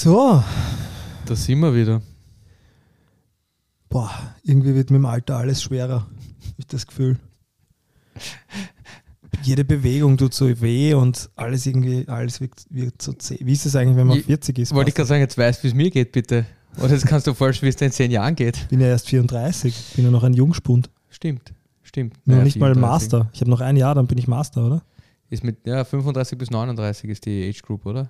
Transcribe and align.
So, 0.00 0.44
Da 1.26 1.34
sind 1.34 1.58
wir 1.58 1.74
wieder. 1.74 2.00
boah, 3.88 4.08
irgendwie 4.44 4.72
wird 4.76 4.90
mit 4.92 4.98
dem 4.98 5.06
Alter 5.06 5.38
alles 5.38 5.60
schwerer, 5.60 6.02
habe 6.02 6.54
ich 6.56 6.68
das 6.68 6.86
Gefühl. 6.86 7.18
Jede 9.42 9.64
Bewegung 9.64 10.16
tut 10.16 10.34
so 10.34 10.46
weh 10.60 10.94
und 10.94 11.28
alles 11.34 11.66
irgendwie, 11.66 12.06
alles 12.06 12.40
wirkt, 12.40 12.66
wirkt 12.70 13.02
so 13.02 13.12
zäh. 13.14 13.40
Wie 13.42 13.52
ist 13.54 13.66
es 13.66 13.74
eigentlich, 13.74 13.96
wenn 13.96 14.06
man 14.06 14.18
Ich- 14.18 14.26
40 14.26 14.60
ist? 14.60 14.72
Wollte 14.72 14.90
ich 14.90 14.94
gerade 14.94 15.08
sagen, 15.08 15.20
jetzt 15.20 15.36
weißt 15.36 15.58
du, 15.58 15.64
wie 15.64 15.68
es 15.70 15.74
mir 15.74 15.90
geht, 15.90 16.12
bitte. 16.12 16.46
Oder 16.76 16.92
jetzt 16.92 17.04
kannst 17.06 17.26
du 17.26 17.34
vorstellen, 17.34 17.66
wie 17.66 17.70
es 17.70 17.76
dir 17.76 17.86
in 17.86 17.90
zehn 17.92 18.12
Jahren 18.12 18.36
geht. 18.36 18.56
Ich 18.56 18.68
bin 18.68 18.78
ja 18.78 18.86
erst 18.86 19.08
34, 19.08 19.94
bin 19.96 20.04
ja 20.04 20.12
noch 20.12 20.22
ein 20.22 20.32
Jungspund. 20.32 20.90
Stimmt, 21.08 21.52
stimmt. 21.82 22.14
Noch 22.24 22.34
Naja, 22.34 22.44
nicht 22.44 22.56
mal 22.60 22.72
34. 22.72 22.80
Master. 23.12 23.30
Ich 23.32 23.40
habe 23.40 23.50
noch 23.50 23.60
ein 23.62 23.74
Jahr, 23.76 23.96
dann 23.96 24.06
bin 24.06 24.18
ich 24.18 24.28
Master, 24.28 24.64
oder? 24.64 24.82
Ist 25.28 25.42
mit, 25.42 25.66
ja, 25.66 25.84
35 25.84 26.38
bis 26.38 26.50
39 26.50 27.10
ist 27.10 27.26
die 27.26 27.48
Age 27.48 27.62
Group, 27.62 27.84
oder? 27.84 28.08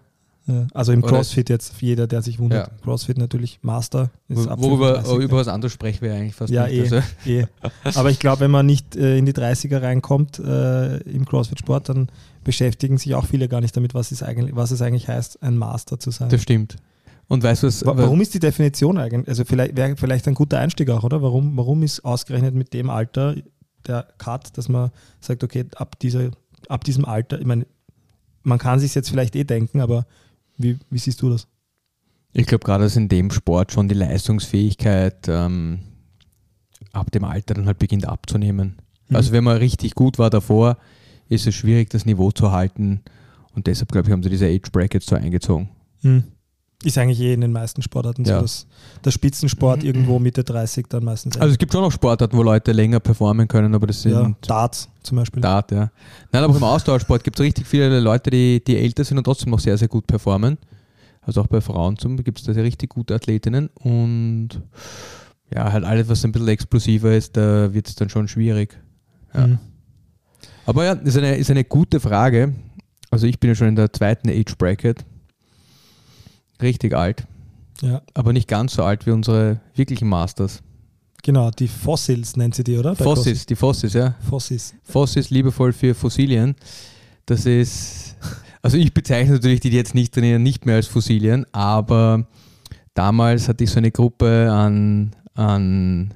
Also 0.74 0.92
im 0.92 1.02
Crossfit 1.02 1.50
jetzt, 1.50 1.80
jeder, 1.80 2.06
der 2.06 2.22
sich 2.22 2.38
wundert. 2.38 2.68
Ja. 2.68 2.74
Crossfit 2.82 3.18
natürlich 3.18 3.58
Master. 3.62 4.10
Ist 4.28 4.46
Wo- 4.48 4.62
Worüber 4.62 4.94
35, 5.02 5.24
über 5.24 5.36
was 5.36 5.48
anderes 5.48 5.72
sprechen 5.72 6.00
wir 6.02 6.14
eigentlich 6.14 6.34
fast 6.34 6.52
Ja, 6.52 6.66
nicht. 6.66 6.76
eh, 6.76 6.80
Also, 6.82 6.96
eh. 7.26 7.46
Aber 7.94 8.10
ich 8.10 8.18
glaube, 8.18 8.40
wenn 8.40 8.50
man 8.50 8.64
nicht 8.66 8.96
äh, 8.96 9.18
in 9.18 9.26
die 9.26 9.32
30er 9.34 9.82
reinkommt 9.82 10.38
äh, 10.38 10.98
im 11.02 11.24
CrossFit-Sport, 11.26 11.90
dann 11.90 12.08
beschäftigen 12.44 12.96
sich 12.98 13.14
auch 13.14 13.26
viele 13.26 13.48
gar 13.48 13.60
nicht 13.60 13.76
damit, 13.76 13.94
was 13.94 14.10
es 14.10 14.22
eigentlich, 14.22 14.56
was 14.56 14.70
es 14.70 14.80
eigentlich 14.80 15.08
heißt, 15.08 15.42
ein 15.42 15.56
Master 15.58 15.98
zu 15.98 16.10
sein. 16.10 16.28
das 16.30 16.42
stimmt. 16.42 16.76
Und 17.30 17.42
weißt 17.42 17.62
du 17.62 17.66
was? 17.66 17.84
Warum 17.84 18.22
ist 18.22 18.32
die 18.32 18.38
Definition 18.40 18.96
eigentlich? 18.96 19.28
Also 19.28 19.44
vielleicht 19.44 19.76
wäre 19.76 19.96
vielleicht 19.96 20.26
ein 20.28 20.34
guter 20.34 20.58
Einstieg 20.58 20.88
auch, 20.88 21.04
oder? 21.04 21.20
Warum, 21.20 21.56
warum 21.58 21.82
ist 21.82 22.02
ausgerechnet 22.04 22.54
mit 22.54 22.72
dem 22.72 22.88
Alter 22.88 23.34
der 23.86 24.06
Cut, 24.16 24.56
dass 24.56 24.70
man 24.70 24.90
sagt, 25.20 25.44
okay, 25.44 25.66
ab, 25.76 25.98
dieser, 25.98 26.30
ab 26.68 26.84
diesem 26.84 27.04
Alter, 27.04 27.38
ich 27.38 27.44
meine, 27.46 27.66
man 28.44 28.58
kann 28.58 28.80
sich 28.80 28.94
jetzt 28.94 29.10
vielleicht 29.10 29.36
eh 29.36 29.44
denken, 29.44 29.82
aber 29.82 30.06
wie, 30.58 30.78
wie 30.90 30.98
siehst 30.98 31.22
du 31.22 31.30
das? 31.30 31.46
Ich 32.32 32.46
glaube 32.46 32.64
gerade, 32.64 32.84
dass 32.84 32.96
in 32.96 33.08
dem 33.08 33.30
Sport 33.30 33.72
schon 33.72 33.88
die 33.88 33.94
Leistungsfähigkeit 33.94 35.26
ähm, 35.28 35.80
ab 36.92 37.10
dem 37.10 37.24
Alter 37.24 37.54
dann 37.54 37.66
halt 37.66 37.78
beginnt 37.78 38.06
abzunehmen. 38.06 38.76
Mhm. 39.08 39.16
Also 39.16 39.32
wenn 39.32 39.44
man 39.44 39.56
richtig 39.56 39.94
gut 39.94 40.18
war 40.18 40.30
davor, 40.30 40.76
ist 41.28 41.46
es 41.46 41.54
schwierig, 41.54 41.90
das 41.90 42.06
Niveau 42.06 42.30
zu 42.30 42.52
halten. 42.52 43.00
Und 43.54 43.66
deshalb, 43.66 43.90
glaube 43.90 44.08
ich, 44.08 44.12
haben 44.12 44.22
sie 44.22 44.30
diese 44.30 44.46
Age 44.46 44.70
Brackets 44.70 45.06
so 45.06 45.16
eingezogen. 45.16 45.70
Hm. 46.02 46.24
Ist 46.84 46.96
eigentlich 46.96 47.20
eh 47.20 47.34
in 47.34 47.40
den 47.40 47.50
meisten 47.50 47.82
Sportarten 47.82 48.24
Ja. 48.24 48.36
so, 48.36 48.42
dass 48.42 48.66
der 49.04 49.10
Spitzensport 49.10 49.82
irgendwo 49.82 50.20
Mitte 50.20 50.44
30 50.44 50.86
dann 50.88 51.04
meistens 51.04 51.36
Also 51.36 51.52
es 51.52 51.58
gibt 51.58 51.72
schon 51.72 51.82
noch 51.82 51.90
Sportarten, 51.90 52.36
wo 52.36 52.42
Leute 52.44 52.70
länger 52.70 53.00
performen 53.00 53.48
können, 53.48 53.74
aber 53.74 53.88
das 53.88 54.02
sind 54.02 54.12
ja, 54.12 54.32
Darts 54.42 54.88
zum 55.02 55.16
Beispiel. 55.16 55.42
Dart, 55.42 55.72
ja. 55.72 55.90
Nein, 56.30 56.44
aber 56.44 56.52
auch 56.52 56.56
im 56.56 56.62
Ausdauersport 56.64 57.24
gibt 57.24 57.38
es 57.38 57.44
richtig 57.44 57.66
viele 57.66 57.98
Leute, 57.98 58.30
die, 58.30 58.62
die 58.64 58.76
älter 58.76 59.02
sind 59.02 59.18
und 59.18 59.24
trotzdem 59.24 59.50
noch 59.50 59.58
sehr, 59.58 59.76
sehr 59.76 59.88
gut 59.88 60.06
performen. 60.06 60.56
Also 61.20 61.42
auch 61.42 61.48
bei 61.48 61.60
Frauen 61.60 61.96
gibt 61.96 62.38
es 62.38 62.44
da 62.44 62.54
sehr 62.54 62.64
richtig 62.64 62.90
gute 62.90 63.14
Athletinnen 63.14 63.70
und 63.74 64.62
ja, 65.52 65.72
halt 65.72 65.84
alles, 65.84 66.08
was 66.08 66.24
ein 66.24 66.32
bisschen 66.32 66.48
explosiver 66.48 67.14
ist, 67.14 67.36
da 67.36 67.74
wird 67.74 67.88
es 67.88 67.96
dann 67.96 68.08
schon 68.08 68.28
schwierig. 68.28 68.78
Ja. 69.34 69.44
Hm. 69.44 69.58
Aber 70.64 70.84
ja, 70.84 70.92
ist 70.92 71.16
eine, 71.16 71.36
ist 71.36 71.50
eine 71.50 71.64
gute 71.64 71.98
Frage. 71.98 72.54
Also 73.10 73.26
ich 73.26 73.40
bin 73.40 73.48
ja 73.48 73.54
schon 73.54 73.68
in 73.68 73.76
der 73.76 73.92
zweiten 73.92 74.28
Age 74.28 74.56
Bracket. 74.56 75.04
Richtig 76.60 76.94
alt, 76.94 77.24
Ja, 77.82 78.02
aber 78.14 78.32
nicht 78.32 78.48
ganz 78.48 78.74
so 78.74 78.82
alt 78.82 79.06
wie 79.06 79.10
unsere 79.12 79.60
wirklichen 79.74 80.08
Masters. 80.08 80.62
genau, 81.22 81.50
die 81.50 81.68
Fossils 81.68 82.36
nennt 82.36 82.54
sie 82.54 82.64
die, 82.64 82.76
oder? 82.78 82.94
Bei 82.94 83.04
Fossis, 83.04 83.46
die 83.46 83.54
Fossis, 83.56 83.92
ja. 83.92 84.10
CrossFit. 84.10 84.28
Fossis. 84.28 84.74
Fossis 84.82 85.30
liebevoll 85.30 85.72
für 85.72 85.94
Fossilien. 85.94 86.56
Das 87.26 87.44
ist, 87.46 88.16
also 88.62 88.76
ich 88.76 88.92
bezeichne 88.94 89.34
natürlich 89.34 89.60
die, 89.60 89.70
die 89.70 89.76
jetzt 89.76 89.94
nicht 89.94 90.14
trainieren, 90.14 90.42
nicht 90.42 90.66
mehr 90.66 90.76
als 90.76 90.86
Fossilien, 90.86 91.44
aber 91.52 92.26
damals 92.94 93.48
hatte 93.48 93.64
ich 93.64 93.70
so 93.70 93.78
eine 93.78 93.90
Gruppe 93.92 94.50
an, 94.50 95.14
an 95.34 96.14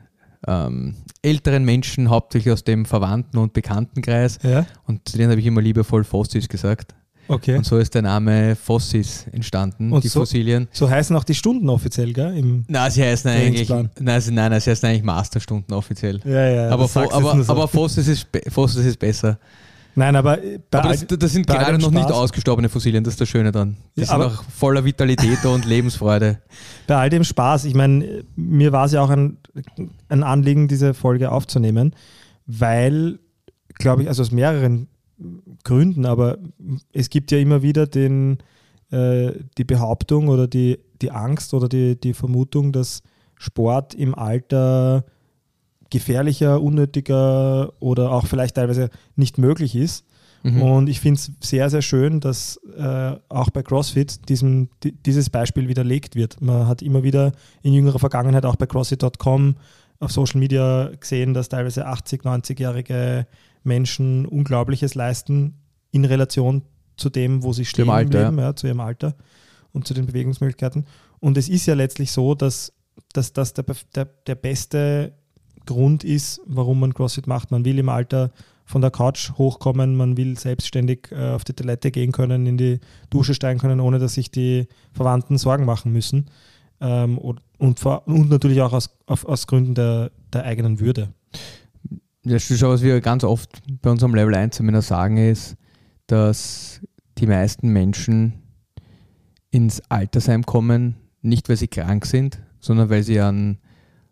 ähm, 0.49 0.97
älteren 1.23 1.65
Menschen, 1.65 2.11
hauptsächlich 2.11 2.53
aus 2.53 2.65
dem 2.65 2.85
Verwandten- 2.85 3.39
und 3.39 3.53
Bekanntenkreis 3.53 4.41
Ja, 4.43 4.67
und 4.89 5.09
zu 5.09 5.17
denen 5.17 5.31
habe 5.31 5.41
ich 5.41 5.47
immer 5.47 5.61
liebevoll 5.63 6.03
Fossis 6.03 6.49
gesagt. 6.49 6.95
Okay. 7.33 7.57
Und 7.57 7.67
so 7.67 7.79
ist 7.79 7.95
der 7.95 8.03
Name 8.03 8.55
Fossis 8.57 9.27
entstanden, 9.33 9.93
Und 9.93 10.05
die 10.05 10.09
so- 10.09 10.21
Fossilien. 10.21 10.69
So 10.73 10.89
heißen 10.89 11.15
auch 11.17 11.25
die 11.25 11.35
Stunden 11.35 11.69
offiziell, 11.69 12.13
gell? 12.13 12.37
Im, 12.37 12.65
Na, 12.69 12.89
sie 12.91 13.03
heißen 13.03 13.31
eigentlich, 13.31 13.69
nein, 13.69 14.21
sie, 14.21 14.31
nein, 14.33 14.51
nein, 14.51 14.61
sie 14.61 14.71
heißen 14.71 14.89
eigentlich 14.89 15.03
Masterstunden 15.03 15.75
offiziell. 15.75 16.21
ja, 16.25 16.49
ja. 16.49 16.69
aber, 16.71 16.87
Fo 16.89 17.01
aber, 17.11 17.43
so. 17.43 17.53
aber 17.53 17.67
Fossis, 17.69 18.07
ist, 18.09 18.27
Fossis 18.49 18.85
ist 18.85 18.99
besser. 18.99 19.39
Nein, 19.95 20.17
aber 20.17 20.43
äh, 20.43 20.59
bei 20.71 20.79
Aber 20.79 20.89
all- 20.89 20.97
das, 20.99 21.19
das 21.19 21.33
sind 21.33 21.47
gerade 21.47 21.77
noch 21.79 21.91
nicht 21.91 22.09
Spaß- 22.09 22.13
ausgestorbene 22.13 22.71
Fossilien, 22.71 23.05
das 23.05 23.13
ist 23.13 23.21
das 23.21 23.29
Schöne 23.29 23.53
dran. 23.53 23.77
Die 23.95 24.01
Ja, 24.01 24.07
sind 24.07 24.23
auch 24.23 24.43
voller 24.45 24.83
Vitalität 24.85 25.45
und 25.45 25.67
Lebensfreude. 25.67 26.39
bei 26.87 26.95
all 26.97 27.11
dem 27.11 27.25
Spaß, 27.25 27.67
ich 27.67 27.75
meine, 27.75 28.25
mir 28.35 28.73
war 28.73 28.87
es 28.87 28.93
ja 28.93 29.03
auch 29.03 29.11
ein, 29.11 29.37
ein 30.09 30.23
Anliegen, 30.23 30.67
diese 30.67 30.95
Folge 30.95 31.31
aufzunehmen, 31.31 31.95
weil, 32.47 33.19
glaube 33.75 34.03
ich, 34.03 34.09
also 34.09 34.23
aus 34.23 34.31
mehreren 34.31 34.89
Gründen, 35.65 36.07
aber 36.07 36.39
es 36.93 37.11
gibt 37.11 37.31
ja 37.31 37.39
immer 37.39 37.63
wieder 37.63 37.87
den, 37.87 38.39
äh, 38.91 39.33
die 39.59 39.65
Behauptung 39.65 40.29
oder 40.29 40.47
die, 40.47 40.79
die 41.01 41.11
Angst 41.11 41.55
oder 41.55 41.69
die, 41.69 41.99
die 41.99 42.15
Vermutung, 42.15 42.73
dass 42.73 43.03
Sport 43.37 43.95
im 43.95 44.15
Alter 44.15 45.05
gefährlicher, 45.91 46.63
unnötiger 46.63 47.73
oder 47.81 48.13
auch 48.13 48.27
vielleicht 48.27 48.57
teilweise 48.57 48.89
nicht 49.17 49.39
möglich 49.39 49.77
ist. 49.77 50.07
Mhm. 50.43 50.63
Und 50.63 50.89
ich 50.89 51.01
finde 51.01 51.21
es 51.21 51.31
sehr, 51.41 51.71
sehr 51.71 51.83
schön, 51.83 52.19
dass 52.21 52.59
äh, 52.77 53.17
auch 53.29 53.51
bei 53.51 53.63
CrossFit 53.63 54.29
diesem, 54.29 54.71
di- 54.83 54.93
dieses 54.93 55.31
Beispiel 55.31 55.69
widerlegt 55.69 56.17
wird. 56.17 56.41
Man 56.41 56.67
hat 56.67 56.83
immer 56.83 57.03
wieder 57.03 57.33
in 57.63 57.73
jüngerer 57.75 57.99
Vergangenheit 57.99 58.45
auch 58.45 58.57
bei 58.57 58.67
CrossFit.com 58.67 59.57
auf 60.01 60.11
Social 60.11 60.41
Media 60.41 60.91
gesehen, 60.99 61.33
dass 61.35 61.49
teilweise 61.49 61.87
80-, 61.87 62.23
90-jährige 62.23 63.27
Menschen 63.65 64.27
Unglaubliches 64.27 64.95
leisten 64.95 65.55
in 65.91 66.05
Relation 66.05 66.63
zu 66.97 67.11
dem, 67.11 67.43
wo 67.43 67.53
sie 67.53 67.65
stehen 67.65 67.89
im 67.89 68.11
Leben, 68.11 68.39
ja, 68.39 68.55
zu 68.55 68.67
ihrem 68.67 68.81
Alter 68.81 69.15
und 69.73 69.87
zu 69.87 69.95
den 69.95 70.07
Bewegungsmöglichkeiten. 70.07 70.87
Und 71.21 71.37
es 71.37 71.49
ist 71.49 71.67
ja 71.67 71.75
letztlich 71.75 72.13
so, 72.13 72.35
dass, 72.35 72.73
dass 73.13 73.33
das 73.33 73.55
der, 73.55 73.65
der, 73.95 74.05
der 74.27 74.35
beste 74.35 75.13
Grund 75.67 76.05
ist, 76.05 76.41
warum 76.47 76.81
man 76.81 76.95
CrossFit 76.95 77.27
macht. 77.27 77.51
Man 77.51 77.65
will 77.65 77.79
im 77.79 77.89
Alter 77.89 78.33
von 78.65 78.81
der 78.81 78.91
Couch 78.91 79.33
hochkommen, 79.37 79.97
man 79.97 80.17
will 80.17 80.39
selbstständig 80.39 81.09
äh, 81.11 81.31
auf 81.31 81.45
die 81.45 81.53
Toilette 81.53 81.91
gehen 81.91 82.13
können, 82.13 82.47
in 82.47 82.57
die 82.57 82.81
Dusche 83.11 83.35
steigen 83.35 83.61
können, 83.61 83.81
ohne 83.81 83.99
dass 83.99 84.15
sich 84.15 84.31
die 84.31 84.67
Verwandten 84.93 85.39
Sorgen 85.39 85.65
machen 85.65 85.93
müssen. 85.93 86.27
Ähm, 86.81 87.19
und, 87.19 87.41
und, 87.59 87.85
und 87.85 88.29
natürlich 88.29 88.61
auch 88.61 88.73
aus, 88.73 88.91
auf, 89.07 89.25
aus 89.25 89.47
Gründen 89.47 89.75
der, 89.75 90.11
der 90.33 90.45
eigenen 90.45 90.81
Würde. 90.81 91.13
Ja, 92.25 92.39
schau, 92.39 92.71
was 92.71 92.83
wir 92.83 93.01
ganz 93.01 93.25
oft 93.25 93.63
bei 93.81 93.91
unserem 93.91 94.15
Level 94.15 94.35
1 94.35 94.57
Seminar 94.57 94.83
sagen, 94.83 95.17
ist, 95.17 95.57
dass 96.07 96.81
die 97.19 97.27
meisten 97.27 97.69
Menschen 97.73 98.35
ins 99.51 99.83
Altersheim 99.91 100.45
kommen, 100.47 100.97
nicht 101.21 101.49
weil 101.49 101.57
sie 101.57 101.69
krank 101.69 102.07
sind, 102.07 102.41
sondern 102.61 102.91
weil 102.91 103.03
sie 103.03 103.21
an 103.21 103.59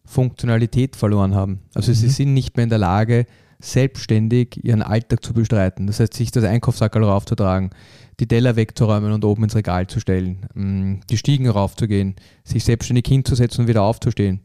Funktionalität 0.05 0.97
verloren 0.97 1.35
haben. 1.35 1.61
Also 1.75 1.93
sie 1.93 2.07
Mhm. 2.07 2.11
sind 2.11 2.35
nicht 2.35 2.57
mehr 2.57 2.65
in 2.65 2.71
der 2.71 2.79
Lage, 2.79 3.27
selbstständig 3.61 4.59
ihren 4.65 4.83
Alltag 4.83 5.23
zu 5.23 5.33
bestreiten. 5.35 5.87
Das 5.87 6.01
heißt, 6.01 6.15
sich 6.15 6.31
das 6.31 6.45
Einkaufssackerl 6.45 7.05
raufzutragen, 7.05 7.71
die 8.19 8.27
Teller 8.27 8.57
wegzuräumen 8.57 9.13
und 9.13 9.25
oben 9.25 9.45
ins 9.45 9.55
Regal 9.55 9.87
zu 9.87 10.01
stellen, 10.01 10.47
mm, 10.55 11.01
die 11.09 11.17
Stiegen 11.17 11.49
raufzugehen, 11.49 12.17
sich 12.43 12.65
selbstständig 12.65 13.05
hinzusetzen 13.07 13.63
und 13.63 13.69
wieder 13.69 13.83
aufzustehen. 13.83 14.41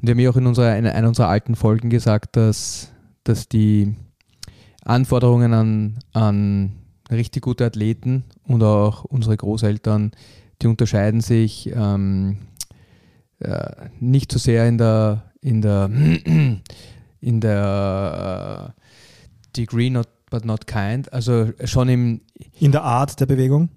Und 0.00 0.06
wir 0.06 0.12
haben 0.12 0.20
ja 0.20 0.30
auch 0.30 0.36
in, 0.36 0.46
unserer, 0.46 0.76
in 0.78 0.86
einer 0.86 1.08
unserer 1.08 1.28
alten 1.28 1.54
Folgen 1.56 1.90
gesagt, 1.90 2.36
dass, 2.36 2.92
dass 3.24 3.48
die 3.48 3.94
Anforderungen 4.84 5.52
an, 5.52 5.98
an 6.12 6.72
richtig 7.10 7.42
gute 7.42 7.64
Athleten 7.64 8.24
und 8.46 8.62
auch 8.62 9.04
unsere 9.04 9.36
Großeltern, 9.36 10.12
die 10.62 10.66
unterscheiden 10.66 11.20
sich 11.20 11.70
ähm, 11.74 12.38
äh, 13.40 13.88
nicht 14.00 14.30
so 14.30 14.38
sehr 14.38 14.68
in 14.68 14.78
der, 14.78 15.32
in 15.40 15.62
der, 15.62 15.90
in 17.20 17.40
der 17.40 18.74
äh, 18.76 18.80
Degree 19.56 19.90
not 19.90 20.08
but 20.30 20.44
not 20.44 20.66
kind. 20.66 21.12
Also 21.12 21.52
schon 21.64 21.88
im, 21.88 22.20
In 22.58 22.72
der 22.72 22.82
Art 22.82 23.20
der 23.20 23.26
Bewegung? 23.26 23.68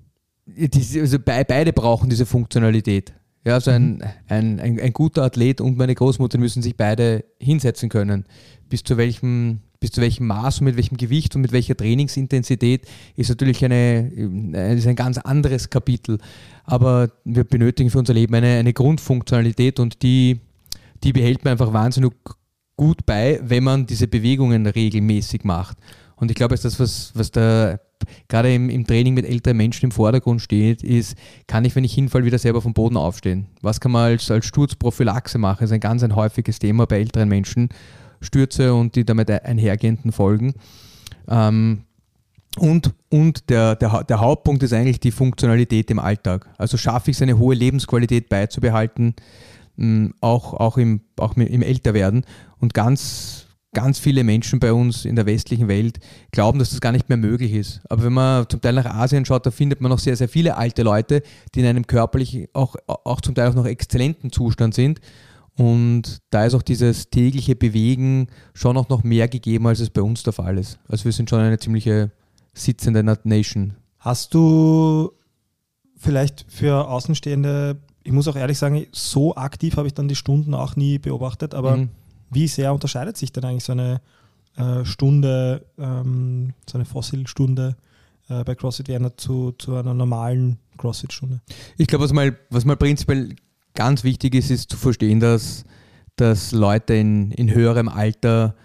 diese, 0.48 1.02
also 1.02 1.20
bei, 1.20 1.44
beide 1.44 1.74
brauchen 1.74 2.10
diese 2.10 2.26
Funktionalität. 2.26 3.14
Ja, 3.48 3.54
also 3.54 3.72
ein, 3.72 4.04
ein, 4.28 4.60
ein, 4.60 4.78
ein 4.78 4.92
guter 4.92 5.24
Athlet 5.24 5.62
und 5.62 5.78
meine 5.78 5.96
Großmutter 5.96 6.38
müssen 6.38 6.62
sich 6.62 6.76
beide 6.76 7.24
hinsetzen 7.40 7.88
können. 7.88 8.26
Bis 8.68 8.84
zu 8.84 8.98
welchem, 8.98 9.62
bis 9.80 9.92
zu 9.92 10.02
welchem 10.02 10.28
Maß 10.28 10.60
und 10.60 10.66
mit 10.66 10.76
welchem 10.76 10.98
Gewicht 10.98 11.34
und 11.34 11.44
mit 11.44 11.54
welcher 11.54 11.78
Trainingsintensität 11.78 12.86
ist 13.16 13.30
natürlich 13.30 13.64
eine, 13.64 14.10
ist 14.76 14.86
ein 14.86 14.98
ganz 14.98 15.18
anderes 15.18 15.70
Kapitel. 15.70 16.18
Aber 16.66 17.10
wir 17.24 17.46
benötigen 17.46 17.90
für 17.90 18.00
unser 18.00 18.16
Leben 18.16 18.36
eine, 18.36 18.58
eine 18.58 18.74
Grundfunktionalität 18.74 19.80
und 19.80 20.04
die, 20.04 20.42
die 21.06 21.14
behält 21.14 21.46
man 21.46 21.54
einfach 21.54 21.72
wahnsinnig 21.72 22.12
gut 22.76 23.06
bei, 23.06 23.40
wenn 23.42 23.64
man 23.64 23.86
diese 23.86 24.10
Bewegungen 24.10 24.66
regelmäßig 24.66 25.46
macht. 25.46 25.78
Und 26.18 26.32
ich 26.32 26.36
glaube, 26.36 26.54
dass 26.54 26.62
das, 26.62 26.80
was, 26.80 27.12
was 27.16 27.32
da 27.32 27.80
gerade 28.28 28.54
im, 28.54 28.70
im 28.70 28.86
Training 28.86 29.14
mit 29.14 29.26
älteren 29.26 29.58
Menschen 29.58 29.86
im 29.86 29.92
Vordergrund 29.92 30.42
steht, 30.42 30.84
ist, 30.84 31.16
kann 31.48 31.66
ich, 31.66 31.76
wenn 31.76 31.84
ich 31.84 31.94
hinfall, 31.94 32.26
wieder 32.26 32.40
selber 32.40 32.62
vom 32.62 32.74
Boden 32.74 32.98
aufstehen? 32.98 33.48
Was 33.62 33.80
kann 33.80 33.92
man 33.92 34.12
als, 34.12 34.30
als 34.30 34.46
Sturzprophylaxe 34.46 35.38
machen? 35.38 35.60
Das 35.62 35.70
ist 35.70 35.74
ein 35.74 35.80
ganz 35.80 36.04
ein 36.04 36.16
häufiges 36.16 36.60
Thema 36.60 36.86
bei 36.86 37.00
älteren 37.00 37.30
Menschen. 37.30 37.70
Stürze 38.22 38.74
und 38.74 38.96
die 38.96 39.06
damit 39.06 39.30
einhergehenden 39.30 40.12
Folgen. 40.12 40.56
Ähm, 41.28 41.84
und 42.58 42.94
und 43.10 43.50
der, 43.50 43.76
der, 43.76 44.04
der 44.04 44.20
Hauptpunkt 44.20 44.64
ist 44.64 44.74
eigentlich 44.74 45.00
die 45.00 45.12
Funktionalität 45.12 45.92
im 45.92 46.00
Alltag. 46.00 46.50
Also 46.58 46.78
schaffe 46.78 47.12
ich 47.12 47.18
es, 47.18 47.22
eine 47.22 47.38
hohe 47.38 47.56
Lebensqualität 47.56 48.30
beizubehalten, 48.30 49.16
auch, 50.22 50.54
auch, 50.56 50.78
im, 50.78 51.02
auch 51.18 51.38
im 51.38 51.62
Älterwerden. 51.62 52.26
Und 52.60 52.74
ganz, 52.74 53.37
ganz 53.78 54.00
viele 54.00 54.24
Menschen 54.24 54.60
bei 54.60 54.74
uns 54.74 55.06
in 55.06 55.16
der 55.16 55.28
westlichen 55.28 55.68
Welt 55.68 56.00
glauben, 56.32 56.58
dass 56.58 56.72
das 56.72 56.82
gar 56.82 56.92
nicht 56.92 57.10
mehr 57.10 57.18
möglich 57.20 57.54
ist. 57.54 57.80
Aber 57.90 58.06
wenn 58.06 58.14
man 58.14 58.50
zum 58.50 58.60
Teil 58.60 58.74
nach 58.74 58.88
Asien 58.88 59.24
schaut, 59.24 59.46
da 59.46 59.52
findet 59.52 59.82
man 59.82 59.92
noch 59.92 60.00
sehr, 60.00 60.16
sehr 60.18 60.28
viele 60.28 60.58
alte 60.58 60.82
Leute, 60.82 61.22
die 61.54 61.60
in 61.60 61.68
einem 61.68 61.86
körperlich 61.86 62.50
auch, 62.54 62.76
auch 62.88 63.22
zum 63.22 63.36
Teil 63.36 63.50
auch 63.50 63.54
noch 63.54 63.68
exzellenten 63.68 64.32
Zustand 64.32 64.74
sind. 64.74 65.00
Und 65.54 66.24
da 66.32 66.46
ist 66.46 66.56
auch 66.56 66.64
dieses 66.64 67.12
tägliche 67.12 67.56
Bewegen 67.56 68.30
schon 68.56 68.78
auch 68.78 68.90
noch 68.90 69.04
mehr 69.04 69.28
gegeben, 69.28 69.68
als 69.68 69.80
es 69.80 69.92
bei 69.92 70.02
uns 70.02 70.24
der 70.24 70.34
Fall 70.34 70.58
ist. 70.58 70.80
Also 70.88 71.06
wir 71.06 71.12
sind 71.12 71.30
schon 71.30 71.40
eine 71.40 71.60
ziemliche 71.60 72.10
sitzende 72.56 73.04
Nation. 73.04 73.76
Hast 74.00 74.34
du 74.34 75.12
vielleicht 75.98 76.48
für 76.50 76.88
Außenstehende, 76.88 77.78
ich 78.04 78.12
muss 78.12 78.28
auch 78.28 78.36
ehrlich 78.36 78.58
sagen, 78.58 78.88
so 78.92 79.36
aktiv 79.36 79.78
habe 79.78 79.86
ich 79.86 79.94
dann 79.94 80.08
die 80.08 80.16
Stunden 80.16 80.56
auch 80.56 80.76
nie 80.76 80.98
beobachtet, 80.98 81.54
aber 81.54 81.78
Mhm. 81.78 81.90
Wie 82.30 82.48
sehr 82.48 82.74
unterscheidet 82.74 83.18
sich 83.18 83.32
denn 83.32 83.46
eigentlich 83.46 83.64
so 83.64 83.74
eine 83.74 84.02
äh, 84.56 84.84
Stunde, 84.86 85.66
ähm, 85.78 86.54
so 86.70 86.78
eine 86.78 86.86
Fossil-Stunde 86.86 87.76
äh, 88.30 88.44
bei 88.44 88.56
CrossFit 88.56 88.88
Vienna 88.88 89.16
zu, 89.16 89.54
zu 89.54 89.76
einer 89.76 89.94
normalen 89.94 90.60
CrossFit-Stunde? 90.78 91.42
Ich 91.78 91.88
glaube, 91.88 92.06
was 92.06 92.14
mal, 92.14 92.38
was 92.50 92.66
mal 92.66 92.78
prinzipiell 92.78 93.36
ganz 93.74 94.04
wichtig 94.04 94.36
ist, 94.36 94.50
ist 94.50 94.72
zu 94.72 94.78
verstehen, 94.78 95.20
dass, 95.20 95.64
dass 96.16 96.52
Leute 96.52 96.96
in, 96.96 97.32
in 97.32 97.54
höherem 97.54 97.90
Alter 97.90 98.56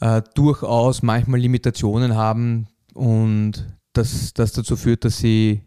äh, 0.00 0.22
durchaus 0.34 1.02
manchmal 1.02 1.40
Limitationen 1.40 2.14
haben 2.14 2.68
und 2.94 3.76
dass 3.92 4.32
das 4.34 4.52
dazu 4.52 4.76
führt, 4.76 5.04
dass 5.04 5.18
sie 5.18 5.62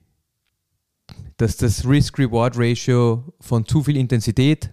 dass 1.38 1.58
das 1.58 1.86
Risk-Reward-Ratio 1.86 3.34
von 3.40 3.66
zu 3.66 3.84
viel 3.84 3.98
Intensität 3.98 4.72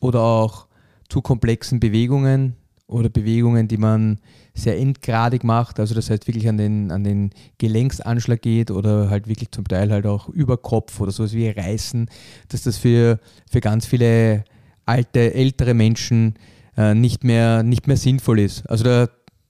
oder 0.00 0.20
auch 0.20 0.66
zu 1.10 1.20
komplexen 1.20 1.80
Bewegungen 1.80 2.54
oder 2.86 3.08
Bewegungen, 3.08 3.68
die 3.68 3.76
man 3.76 4.18
sehr 4.54 4.78
endgradig 4.78 5.44
macht, 5.44 5.78
also 5.78 5.94
das 5.94 6.10
heißt 6.10 6.26
wirklich 6.26 6.48
an 6.48 6.56
den, 6.56 6.90
an 6.90 7.04
den 7.04 7.30
Gelenksanschlag 7.58 8.42
geht 8.42 8.70
oder 8.70 9.10
halt 9.10 9.28
wirklich 9.28 9.52
zum 9.52 9.66
Teil 9.66 9.92
halt 9.92 10.06
auch 10.06 10.28
über 10.28 10.56
Kopf 10.56 11.00
oder 11.00 11.12
sowas 11.12 11.32
wie 11.32 11.48
Reißen, 11.48 12.08
dass 12.48 12.62
das 12.62 12.76
für, 12.76 13.20
für 13.50 13.60
ganz 13.60 13.86
viele 13.86 14.44
alte, 14.86 15.34
ältere 15.34 15.74
Menschen 15.74 16.34
äh, 16.76 16.94
nicht, 16.94 17.22
mehr, 17.22 17.62
nicht 17.62 17.86
mehr 17.86 17.96
sinnvoll 17.96 18.40
ist. 18.40 18.68
Also 18.68 18.84
da, 18.84 19.08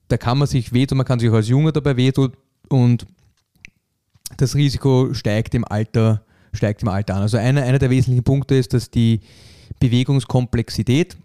da 0.08 0.16
kann 0.18 0.38
man 0.38 0.46
sich 0.46 0.72
wehtun, 0.72 0.98
man 0.98 1.06
kann 1.06 1.18
sich 1.18 1.30
auch 1.30 1.34
als 1.34 1.48
Junger 1.48 1.72
dabei 1.72 1.96
wehtun 1.96 2.32
und 2.68 3.06
das 4.36 4.54
Risiko 4.54 5.14
steigt 5.14 5.54
im 5.54 5.64
Alter, 5.64 6.24
steigt 6.52 6.82
im 6.82 6.88
Alter 6.88 7.16
an. 7.16 7.22
Also 7.22 7.38
einer, 7.38 7.62
einer 7.62 7.78
der 7.78 7.90
wesentlichen 7.90 8.24
Punkte 8.24 8.54
ist, 8.54 8.74
dass 8.74 8.90
die 8.90 9.20
Bewegungskomplexität 9.80 11.16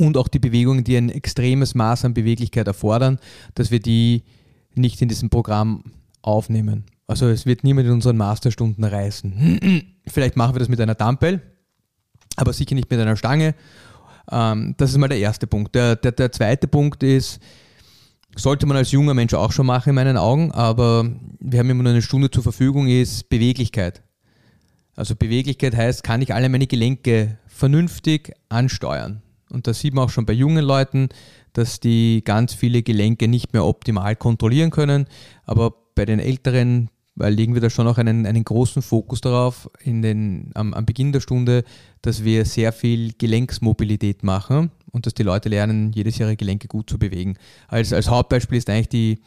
und 0.00 0.16
auch 0.16 0.28
die 0.28 0.38
Bewegungen, 0.38 0.84
die 0.84 0.96
ein 0.96 1.10
extremes 1.10 1.74
Maß 1.74 2.04
an 2.04 2.14
Beweglichkeit 2.14 2.66
erfordern, 2.66 3.18
dass 3.54 3.70
wir 3.70 3.80
die 3.80 4.22
nicht 4.74 5.02
in 5.02 5.08
diesem 5.08 5.28
Programm 5.28 5.84
aufnehmen. 6.22 6.84
Also 7.06 7.26
es 7.28 7.46
wird 7.46 7.64
niemand 7.64 7.86
in 7.88 7.94
unseren 7.94 8.16
Masterstunden 8.16 8.84
reißen. 8.84 9.92
Vielleicht 10.06 10.36
machen 10.36 10.54
wir 10.54 10.60
das 10.60 10.68
mit 10.68 10.80
einer 10.80 10.94
Dumbbell, 10.94 11.40
aber 12.36 12.52
sicher 12.52 12.74
nicht 12.74 12.90
mit 12.90 13.00
einer 13.00 13.16
Stange. 13.16 13.54
Ähm, 14.30 14.74
das 14.76 14.90
ist 14.90 14.98
mal 14.98 15.08
der 15.08 15.18
erste 15.18 15.46
Punkt. 15.46 15.74
Der, 15.74 15.96
der, 15.96 16.12
der 16.12 16.30
zweite 16.32 16.68
Punkt 16.68 17.02
ist, 17.02 17.40
sollte 18.36 18.66
man 18.66 18.76
als 18.76 18.92
junger 18.92 19.14
Mensch 19.14 19.34
auch 19.34 19.52
schon 19.52 19.66
machen 19.66 19.90
in 19.90 19.94
meinen 19.94 20.16
Augen, 20.16 20.52
aber 20.52 21.10
wir 21.40 21.58
haben 21.58 21.70
immer 21.70 21.82
nur 21.82 21.92
eine 21.92 22.02
Stunde 22.02 22.30
zur 22.30 22.42
Verfügung, 22.42 22.86
ist 22.86 23.28
Beweglichkeit. 23.30 24.02
Also 24.94 25.16
Beweglichkeit 25.16 25.76
heißt, 25.76 26.02
kann 26.02 26.22
ich 26.22 26.34
alle 26.34 26.48
meine 26.48 26.66
Gelenke 26.66 27.38
vernünftig 27.46 28.32
ansteuern. 28.48 29.22
Und 29.50 29.66
das 29.66 29.80
sieht 29.80 29.94
man 29.94 30.04
auch 30.04 30.10
schon 30.10 30.26
bei 30.26 30.32
jungen 30.32 30.64
Leuten, 30.64 31.08
dass 31.52 31.80
die 31.80 32.22
ganz 32.24 32.54
viele 32.54 32.82
Gelenke 32.82 33.28
nicht 33.28 33.52
mehr 33.52 33.64
optimal 33.64 34.16
kontrollieren 34.16 34.70
können. 34.70 35.06
Aber 35.44 35.72
bei 35.94 36.04
den 36.04 36.20
Älteren 36.20 36.90
äh, 37.20 37.30
legen 37.30 37.54
wir 37.54 37.60
da 37.60 37.70
schon 37.70 37.86
auch 37.88 37.98
einen, 37.98 38.26
einen 38.26 38.44
großen 38.44 38.82
Fokus 38.82 39.20
darauf 39.20 39.70
in 39.82 40.02
den, 40.02 40.50
am, 40.54 40.74
am 40.74 40.86
Beginn 40.86 41.12
der 41.12 41.20
Stunde, 41.20 41.64
dass 42.02 42.24
wir 42.24 42.44
sehr 42.44 42.72
viel 42.72 43.12
Gelenksmobilität 43.12 44.22
machen 44.22 44.70
und 44.92 45.06
dass 45.06 45.14
die 45.14 45.22
Leute 45.22 45.48
lernen, 45.48 45.92
jedes 45.92 46.18
Jahr 46.18 46.28
ihre 46.28 46.36
Gelenke 46.36 46.68
gut 46.68 46.88
zu 46.88 46.98
bewegen. 46.98 47.36
Als, 47.66 47.92
als 47.92 48.08
Hauptbeispiel 48.08 48.58
ist 48.58 48.70
eigentlich 48.70 48.88
die, 48.88 49.18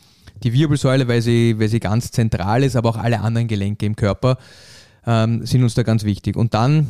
die 0.43 0.53
Wirbelsäule, 0.53 1.07
weil 1.07 1.21
sie, 1.21 1.59
weil 1.59 1.67
sie 1.67 1.79
ganz 1.79 2.11
zentral 2.11 2.63
ist, 2.63 2.75
aber 2.75 2.89
auch 2.89 2.97
alle 2.97 3.21
anderen 3.21 3.47
Gelenke 3.47 3.85
im 3.85 3.95
Körper 3.95 4.37
ähm, 5.05 5.45
sind 5.45 5.63
uns 5.63 5.73
da 5.73 5.83
ganz 5.83 6.03
wichtig. 6.03 6.35
Und 6.35 6.53
dann, 6.53 6.87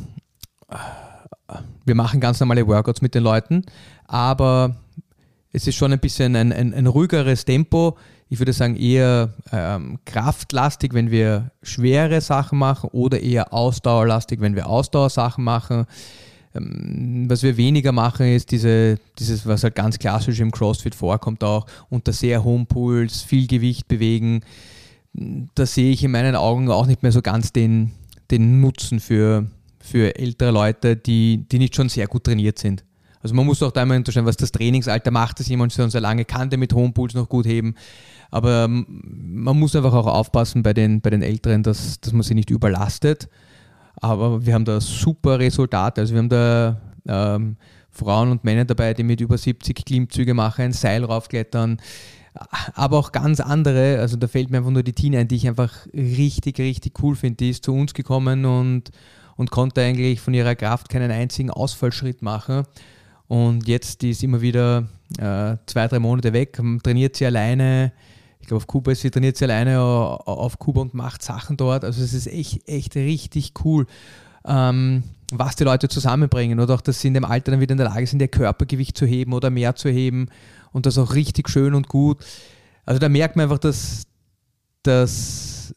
wir 1.85 1.95
machen 1.95 2.19
ganz 2.19 2.39
normale 2.39 2.67
Workouts 2.67 3.01
mit 3.01 3.15
den 3.15 3.23
Leuten, 3.23 3.63
aber 4.05 4.75
es 5.53 5.67
ist 5.67 5.75
schon 5.75 5.91
ein 5.91 5.99
bisschen 5.99 6.35
ein, 6.35 6.51
ein, 6.51 6.73
ein 6.73 6.87
ruhigeres 6.87 7.45
Tempo. 7.45 7.97
Ich 8.29 8.39
würde 8.39 8.53
sagen 8.53 8.77
eher 8.77 9.33
ähm, 9.51 9.99
kraftlastig, 10.05 10.93
wenn 10.93 11.11
wir 11.11 11.51
schwere 11.63 12.21
Sachen 12.21 12.59
machen 12.59 12.89
oder 12.93 13.19
eher 13.19 13.53
ausdauerlastig, 13.53 14.39
wenn 14.39 14.55
wir 14.55 14.67
Ausdauersachen 14.67 15.43
machen. 15.43 15.85
Ähm, 16.55 17.25
was 17.27 17.43
wir 17.43 17.57
weniger 17.57 17.91
machen, 17.91 18.27
ist 18.27 18.51
diese, 18.51 18.97
dieses, 19.19 19.45
was 19.45 19.63
halt 19.63 19.75
ganz 19.75 19.99
klassisch 19.99 20.39
im 20.39 20.51
CrossFit 20.51 20.95
vorkommt, 20.95 21.43
auch 21.43 21.65
unter 21.89 22.13
sehr 22.13 22.43
hohem 22.43 22.67
Puls, 22.67 23.21
viel 23.21 23.47
Gewicht 23.47 23.89
bewegen. 23.89 24.41
Da 25.13 25.65
sehe 25.65 25.91
ich 25.91 26.03
in 26.03 26.11
meinen 26.11 26.35
Augen 26.35 26.69
auch 26.71 26.85
nicht 26.85 27.03
mehr 27.03 27.11
so 27.11 27.21
ganz 27.21 27.51
den, 27.51 27.91
den 28.31 28.61
Nutzen 28.61 29.01
für, 29.01 29.47
für 29.83 30.15
ältere 30.15 30.51
Leute, 30.51 30.95
die, 30.95 31.45
die 31.51 31.59
nicht 31.59 31.75
schon 31.75 31.89
sehr 31.89 32.07
gut 32.07 32.23
trainiert 32.23 32.59
sind. 32.59 32.83
Also 33.23 33.35
man 33.35 33.45
muss 33.45 33.61
auch 33.61 33.71
da 33.71 33.83
immer 33.83 33.95
unterscheiden, 33.95 34.25
was 34.25 34.37
das 34.37 34.51
Trainingsalter 34.51 35.11
macht, 35.11 35.39
dass 35.39 35.47
jemand 35.47 35.73
schon 35.73 35.91
sehr 35.91 36.01
lange 36.01 36.25
kann, 36.25 36.49
der 36.49 36.57
mit 36.57 36.73
hohem 36.73 36.93
Puls 36.93 37.13
noch 37.13 37.29
gut 37.29 37.45
heben. 37.45 37.75
Aber 38.31 38.65
ähm, 38.65 38.85
man 39.13 39.59
muss 39.59 39.75
einfach 39.75 39.93
auch 39.93 40.07
aufpassen 40.07 40.63
bei 40.63 40.73
den, 40.73 41.01
bei 41.01 41.09
den 41.09 41.21
Älteren, 41.21 41.63
dass, 41.63 41.99
dass 41.99 42.13
man 42.13 42.23
sie 42.23 42.33
nicht 42.33 42.49
überlastet. 42.49 43.29
Aber 43.95 44.45
wir 44.45 44.53
haben 44.53 44.65
da 44.65 44.81
super 44.81 45.37
Resultate. 45.39 46.01
Also 46.01 46.13
wir 46.13 46.19
haben 46.19 46.29
da 46.29 46.81
ähm, 47.07 47.57
Frauen 47.91 48.31
und 48.31 48.43
Männer 48.43 48.65
dabei, 48.65 48.93
die 48.93 49.03
mit 49.03 49.21
über 49.21 49.37
70 49.37 49.85
Klimmzüge 49.85 50.33
machen, 50.33 50.71
Seil 50.71 51.03
raufklettern, 51.03 51.79
aber 52.73 52.97
auch 52.97 53.11
ganz 53.11 53.39
andere. 53.41 53.99
Also 53.99 54.15
da 54.15 54.27
fällt 54.27 54.49
mir 54.49 54.57
einfach 54.57 54.71
nur 54.71 54.83
die 54.83 54.93
Tina 54.93 55.19
ein, 55.19 55.27
die 55.27 55.35
ich 55.35 55.47
einfach 55.47 55.85
richtig, 55.93 56.59
richtig 56.59 56.93
cool 57.03 57.15
finde. 57.15 57.37
Die 57.37 57.49
ist 57.49 57.65
zu 57.65 57.73
uns 57.73 57.93
gekommen 57.93 58.45
und, 58.45 58.91
und 59.37 59.51
konnte 59.51 59.81
eigentlich 59.81 60.21
von 60.21 60.33
ihrer 60.33 60.55
Kraft 60.55 60.89
keinen 60.89 61.11
einzigen 61.11 61.49
Ausfallschritt 61.49 62.21
machen. 62.21 62.63
Und 63.27 63.67
jetzt, 63.67 64.01
die 64.01 64.11
ist 64.11 64.23
immer 64.23 64.41
wieder 64.41 64.89
äh, 65.17 65.55
zwei, 65.65 65.87
drei 65.87 65.99
Monate 65.99 66.33
weg, 66.33 66.59
trainiert 66.83 67.15
sie 67.15 67.25
alleine. 67.25 67.93
Ich 68.41 68.47
glaube, 68.47 68.57
auf 68.57 68.67
Kuba 68.67 68.91
ist 68.91 69.01
sie, 69.01 69.11
trainiert 69.11 69.37
sie 69.37 69.45
alleine 69.45 69.79
au- 69.79 70.15
auf 70.25 70.59
Kuba 70.59 70.81
und 70.81 70.93
macht 70.93 71.21
Sachen 71.21 71.55
dort. 71.57 71.85
Also 71.85 72.03
es 72.03 72.13
ist 72.13 72.27
echt, 72.27 72.67
echt 72.67 72.95
richtig 72.95 73.53
cool, 73.63 73.85
ähm, 74.45 75.03
was 75.31 75.55
die 75.55 75.63
Leute 75.63 75.87
zusammenbringen. 75.87 76.59
Oder 76.59 76.75
auch, 76.75 76.81
dass 76.81 76.99
sie 76.99 77.07
in 77.07 77.13
dem 77.13 77.23
Alter 77.23 77.51
dann 77.51 77.61
wieder 77.61 77.71
in 77.71 77.77
der 77.77 77.87
Lage 77.87 78.05
sind, 78.07 78.21
ihr 78.21 78.27
Körpergewicht 78.27 78.97
zu 78.97 79.05
heben 79.05 79.31
oder 79.33 79.49
mehr 79.49 79.75
zu 79.75 79.89
heben. 79.89 80.27
Und 80.73 80.85
das 80.85 80.97
auch 80.97 81.13
richtig 81.13 81.49
schön 81.49 81.73
und 81.73 81.87
gut. 81.87 82.17
Also 82.85 82.99
da 82.99 83.07
merkt 83.07 83.35
man 83.35 83.43
einfach, 83.43 83.59
dass, 83.59 84.03
dass 84.83 85.73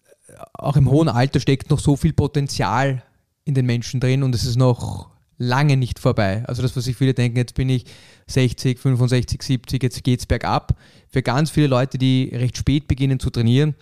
auch 0.54 0.76
im 0.76 0.90
hohen 0.90 1.08
Alter 1.08 1.38
steckt 1.38 1.70
noch 1.70 1.78
so 1.78 1.96
viel 1.96 2.12
Potenzial 2.12 3.02
in 3.44 3.54
den 3.54 3.66
Menschen 3.66 4.00
drin 4.00 4.22
und 4.22 4.34
es 4.34 4.44
ist 4.44 4.56
noch 4.56 5.10
lange 5.36 5.76
nicht 5.76 5.98
vorbei. 5.98 6.44
Also 6.46 6.62
das, 6.62 6.76
was 6.76 6.84
sich 6.84 6.96
viele 6.96 7.14
denken, 7.14 7.36
jetzt 7.36 7.54
bin 7.54 7.68
ich 7.68 7.84
60, 8.28 8.78
65, 8.78 9.42
70, 9.42 9.82
jetzt 9.82 10.04
geht's 10.04 10.26
bergab. 10.26 10.76
Für 11.08 11.22
ganz 11.22 11.50
viele 11.50 11.66
Leute, 11.66 11.98
die 11.98 12.30
recht 12.32 12.56
spät 12.56 12.88
beginnen 12.88 13.20
zu 13.20 13.30
trainieren, 13.30 13.74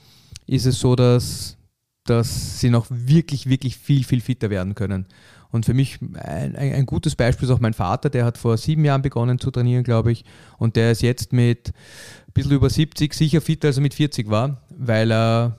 ist 0.47 0.67
es 0.67 0.81
so, 0.81 0.97
dass, 0.97 1.57
dass 2.05 2.61
sie 2.61 2.71
noch 2.71 2.87
wirklich, 2.91 3.49
wirklich 3.49 3.77
viel, 3.77 4.05
viel 4.05 4.21
fitter 4.21 4.51
werden 4.51 4.75
können. 4.75 5.07
Und 5.51 5.67
für 5.67 5.75
mich 5.75 5.99
ein, 6.01 6.57
ein, 6.57 6.73
ein 6.73 6.87
gutes 6.87 7.15
Beispiel 7.15 7.47
ist 7.47 7.55
auch 7.55 7.61
mein 7.61 7.75
Vater, 7.75 8.09
der 8.09 8.25
hat 8.25 8.39
vor 8.39 8.57
sieben 8.57 8.85
Jahren 8.87 9.03
begonnen 9.03 9.39
zu 9.39 9.51
trainieren, 9.51 9.85
glaube 9.85 10.11
ich. 10.11 10.25
Und 10.57 10.77
der 10.77 10.93
ist 10.93 11.03
jetzt 11.03 11.33
mit 11.35 11.69
ein 11.69 12.33
bisschen 12.33 12.53
über 12.53 12.71
70 12.71 13.13
sicher 13.13 13.43
fitter, 13.43 13.69
als 13.69 13.77
er 13.77 13.83
mit 13.83 13.93
40 13.93 14.31
war, 14.31 14.63
weil 14.71 15.13
er 15.13 15.59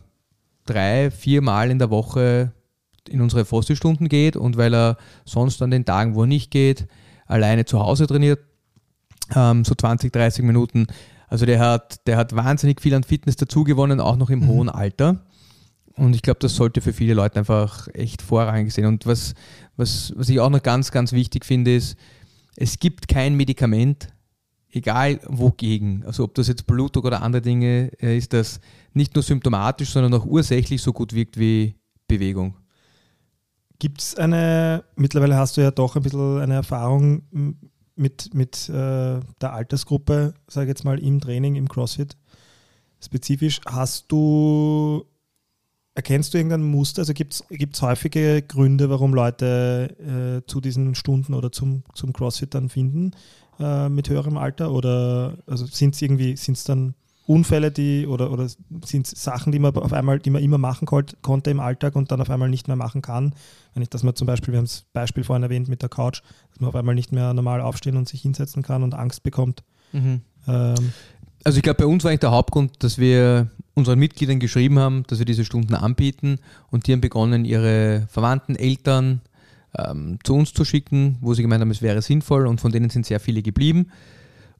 drei, 0.65 1.11
vier 1.11 1.43
Mal 1.43 1.69
in 1.69 1.77
der 1.77 1.91
Woche 1.91 2.51
in 3.09 3.21
unsere 3.21 3.45
Fossi-Stunden 3.45 4.09
geht 4.09 4.35
und 4.35 4.57
weil 4.57 4.73
er 4.73 4.97
sonst 5.25 5.61
an 5.61 5.71
den 5.71 5.85
Tagen, 5.85 6.15
wo 6.15 6.21
er 6.21 6.27
nicht 6.27 6.51
geht, 6.51 6.87
alleine 7.25 7.65
zu 7.65 7.79
Hause 7.79 8.07
trainiert, 8.07 8.39
ähm, 9.35 9.63
so 9.65 9.75
20, 9.75 10.11
30 10.11 10.43
Minuten. 10.43 10.87
Also 11.27 11.45
der 11.45 11.59
hat, 11.59 12.05
der 12.07 12.17
hat 12.17 12.35
wahnsinnig 12.35 12.81
viel 12.81 12.93
an 12.93 13.03
Fitness 13.03 13.35
dazugewonnen, 13.35 13.99
auch 13.99 14.17
noch 14.17 14.29
im 14.29 14.39
Mhm. 14.39 14.47
hohen 14.47 14.69
Alter. 14.69 15.25
Und 15.95 16.15
ich 16.15 16.21
glaube, 16.21 16.39
das 16.39 16.55
sollte 16.55 16.81
für 16.81 16.93
viele 16.93 17.13
Leute 17.13 17.39
einfach 17.39 17.87
echt 17.93 18.21
vorrangig 18.21 18.73
sein. 18.73 18.85
Und 18.85 19.05
was, 19.05 19.35
was, 19.77 20.13
was 20.15 20.29
ich 20.29 20.39
auch 20.39 20.49
noch 20.49 20.63
ganz, 20.63 20.91
ganz 20.91 21.11
wichtig 21.11 21.45
finde, 21.45 21.75
ist, 21.75 21.97
es 22.55 22.79
gibt 22.79 23.07
kein 23.07 23.35
Medikament, 23.35 24.09
egal 24.71 25.19
wogegen, 25.27 26.03
also 26.05 26.23
ob 26.23 26.33
das 26.35 26.47
jetzt 26.47 26.65
Blutdruck 26.65 27.05
oder 27.05 27.21
andere 27.21 27.41
Dinge 27.41 27.91
äh, 28.01 28.17
ist, 28.17 28.33
das 28.33 28.59
nicht 28.93 29.13
nur 29.15 29.23
symptomatisch, 29.23 29.89
sondern 29.89 30.13
auch 30.15 30.25
ursächlich 30.25 30.81
so 30.81 30.93
gut 30.93 31.13
wirkt 31.13 31.37
wie 31.39 31.75
Bewegung. 32.07 32.55
Gibt 33.79 34.01
es 34.01 34.15
eine, 34.15 34.83
mittlerweile 34.95 35.35
hast 35.35 35.57
du 35.57 35.61
ja 35.61 35.71
doch 35.71 35.95
ein 35.95 36.03
bisschen 36.03 36.39
eine 36.39 36.55
Erfahrung 36.55 37.23
mit, 37.95 38.33
mit 38.33 38.69
äh, 38.69 39.19
der 39.41 39.53
Altersgruppe, 39.53 40.33
sage 40.47 40.65
ich 40.65 40.69
jetzt 40.69 40.85
mal, 40.85 40.99
im 40.99 41.19
Training, 41.19 41.55
im 41.55 41.67
CrossFit 41.67 42.15
spezifisch. 43.03 43.59
Hast 43.65 44.11
du, 44.11 45.05
erkennst 45.93 46.33
du 46.33 46.37
irgendein 46.37 46.63
Muster? 46.63 47.01
Also 47.01 47.13
gibt 47.13 47.33
es 47.33 47.81
häufige 47.81 48.41
Gründe, 48.41 48.89
warum 48.89 49.13
Leute 49.13 50.41
äh, 50.43 50.49
zu 50.49 50.61
diesen 50.61 50.95
Stunden 50.95 51.33
oder 51.33 51.51
zum, 51.51 51.83
zum 51.93 52.13
CrossFit 52.13 52.53
dann 52.53 52.69
finden 52.69 53.11
äh, 53.59 53.89
mit 53.89 54.09
höherem 54.09 54.37
Alter? 54.37 54.71
Oder 54.71 55.37
also 55.45 55.65
sind 55.65 55.95
es 55.95 56.01
irgendwie, 56.01 56.37
sind 56.37 56.57
es 56.57 56.63
dann 56.63 56.95
Unfälle, 57.25 57.71
die 57.71 58.05
oder, 58.05 58.31
oder 58.31 58.47
sind 58.83 59.07
Sachen, 59.07 59.51
die 59.51 59.59
man 59.59 59.75
auf 59.75 59.93
einmal, 59.93 60.19
die 60.19 60.29
man 60.29 60.43
immer 60.43 60.57
machen 60.57 60.85
konnt, 60.85 61.17
konnte 61.21 61.51
im 61.51 61.59
Alltag 61.59 61.95
und 61.95 62.11
dann 62.11 62.19
auf 62.19 62.29
einmal 62.29 62.49
nicht 62.49 62.67
mehr 62.67 62.75
machen 62.75 63.01
kann? 63.01 63.33
Wenn 63.73 63.83
ich, 63.83 63.89
dass 63.89 64.03
man 64.03 64.15
zum 64.15 64.27
Beispiel, 64.27 64.53
wir 64.53 64.57
haben 64.57 64.65
das 64.65 64.85
Beispiel 64.93 65.23
vorhin 65.23 65.43
erwähnt 65.43 65.69
mit 65.69 65.81
der 65.81 65.89
Couch, 65.89 66.21
dass 66.51 66.59
man 66.59 66.67
auf 66.69 66.75
einmal 66.75 66.95
nicht 66.95 67.11
mehr 67.11 67.33
normal 67.33 67.61
aufstehen 67.61 67.95
und 67.97 68.09
sich 68.09 68.21
hinsetzen 68.21 68.61
kann 68.61 68.83
und 68.83 68.93
Angst 68.93 69.23
bekommt. 69.23 69.63
Ähm, 70.47 70.93
Also 71.45 71.57
ich 71.57 71.63
glaube, 71.63 71.77
bei 71.77 71.85
uns 71.85 72.03
war 72.03 72.09
eigentlich 72.09 72.21
der 72.21 72.31
Hauptgrund, 72.31 72.83
dass 72.83 72.97
wir 72.97 73.49
unseren 73.73 73.99
Mitgliedern 73.99 74.39
geschrieben 74.39 74.79
haben, 74.79 75.03
dass 75.07 75.19
wir 75.19 75.25
diese 75.25 75.45
Stunden 75.45 75.75
anbieten 75.75 76.39
und 76.71 76.87
die 76.87 76.93
haben 76.93 77.01
begonnen, 77.01 77.43
ihre 77.45 78.07
Verwandten, 78.09 78.55
Eltern 78.55 79.21
ähm, 79.77 80.19
zu 80.23 80.35
uns 80.35 80.53
zu 80.53 80.63
schicken, 80.63 81.17
wo 81.21 81.33
sie 81.33 81.41
gemeint 81.41 81.61
haben, 81.61 81.71
es 81.71 81.81
wäre 81.81 82.01
sinnvoll 82.01 82.47
und 82.47 82.61
von 82.61 82.71
denen 82.71 82.89
sind 82.89 83.05
sehr 83.05 83.19
viele 83.19 83.41
geblieben. 83.41 83.91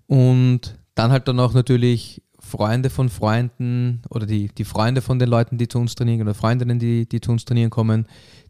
Und 0.08 0.77
dann 0.96 1.12
halt 1.12 1.27
dann 1.27 1.39
auch 1.39 1.53
natürlich 1.53 2.22
Freunde 2.54 2.92
von 2.92 3.10
Freunden 3.10 4.04
oder 4.12 4.28
die, 4.28 4.48
die 4.48 4.64
Freunde 4.64 5.02
von 5.02 5.18
den 5.18 5.28
Leuten, 5.28 5.58
die 5.58 5.68
zu 5.68 5.80
uns 5.80 5.96
trainieren 5.96 6.22
oder 6.22 6.36
Freundinnen, 6.36 6.78
die, 6.78 7.08
die 7.10 7.20
zu 7.20 7.32
uns 7.32 7.46
trainieren 7.46 7.72
kommen, 7.72 8.06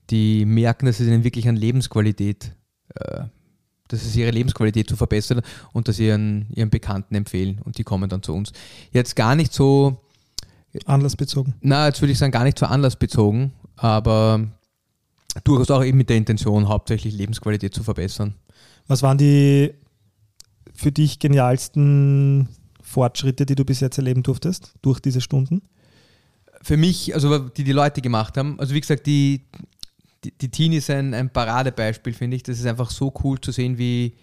die 0.09 0.43
merken, 0.45 0.87
dass 0.87 0.99
es 0.99 1.07
ihnen 1.07 1.23
wirklich 1.23 1.47
an 1.47 1.55
Lebensqualität, 1.55 2.51
äh, 2.95 3.23
dass 3.87 4.03
es 4.03 4.13
ihre 4.17 4.31
Lebensqualität 4.31 4.89
zu 4.89 4.97
verbessern 4.97 5.39
und 5.71 5.87
dass 5.87 5.95
sie 5.95 6.07
ihren, 6.07 6.47
ihren 6.53 6.69
Bekannten 6.69 7.15
empfehlen 7.15 7.61
und 7.63 7.77
die 7.77 7.85
kommen 7.85 8.09
dann 8.09 8.21
zu 8.21 8.33
uns. 8.33 8.51
Jetzt 8.91 9.15
gar 9.15 9.37
nicht 9.37 9.53
so, 9.53 10.01
anlassbezogen. 10.85 11.53
na, 11.61 11.87
jetzt 11.87 12.01
würde 12.01 12.11
ich 12.11 12.17
sagen, 12.17 12.33
gar 12.33 12.43
nicht 12.43 12.59
so 12.59 12.65
anlassbezogen, 12.65 13.53
aber 13.77 14.49
durchaus 15.45 15.71
auch 15.71 15.85
eben 15.85 15.97
mit 15.97 16.09
der 16.09 16.17
Intention, 16.17 16.67
hauptsächlich 16.67 17.13
Lebensqualität 17.13 17.73
zu 17.73 17.83
verbessern. 17.83 18.35
Was 18.87 19.01
waren 19.01 19.17
die 19.17 19.73
für 20.73 20.91
dich 20.91 21.19
genialsten 21.19 22.49
Fortschritte, 22.93 23.45
die 23.45 23.55
du 23.55 23.65
bis 23.65 23.79
jetzt 23.79 23.97
erleben 23.97 24.23
durftest, 24.23 24.73
durch 24.81 24.99
diese 24.99 25.19
Stunden? 25.21 25.61
Für 26.61 26.77
mich, 26.77 27.13
also 27.13 27.39
die 27.39 27.63
die 27.63 27.71
Leute 27.71 28.01
gemacht 28.01 28.37
haben, 28.37 28.59
also 28.59 28.73
wie 28.73 28.81
gesagt, 28.81 29.07
die, 29.07 29.41
die, 30.23 30.31
die 30.37 30.49
Teen 30.49 30.73
ist 30.73 30.89
ein, 30.89 31.13
ein 31.13 31.29
Paradebeispiel, 31.29 32.13
finde 32.13 32.37
ich. 32.37 32.43
Das 32.43 32.59
ist 32.59 32.65
einfach 32.65 32.91
so 32.91 33.11
cool 33.23 33.41
zu 33.41 33.51
sehen, 33.51 33.77
wie, 33.77 34.13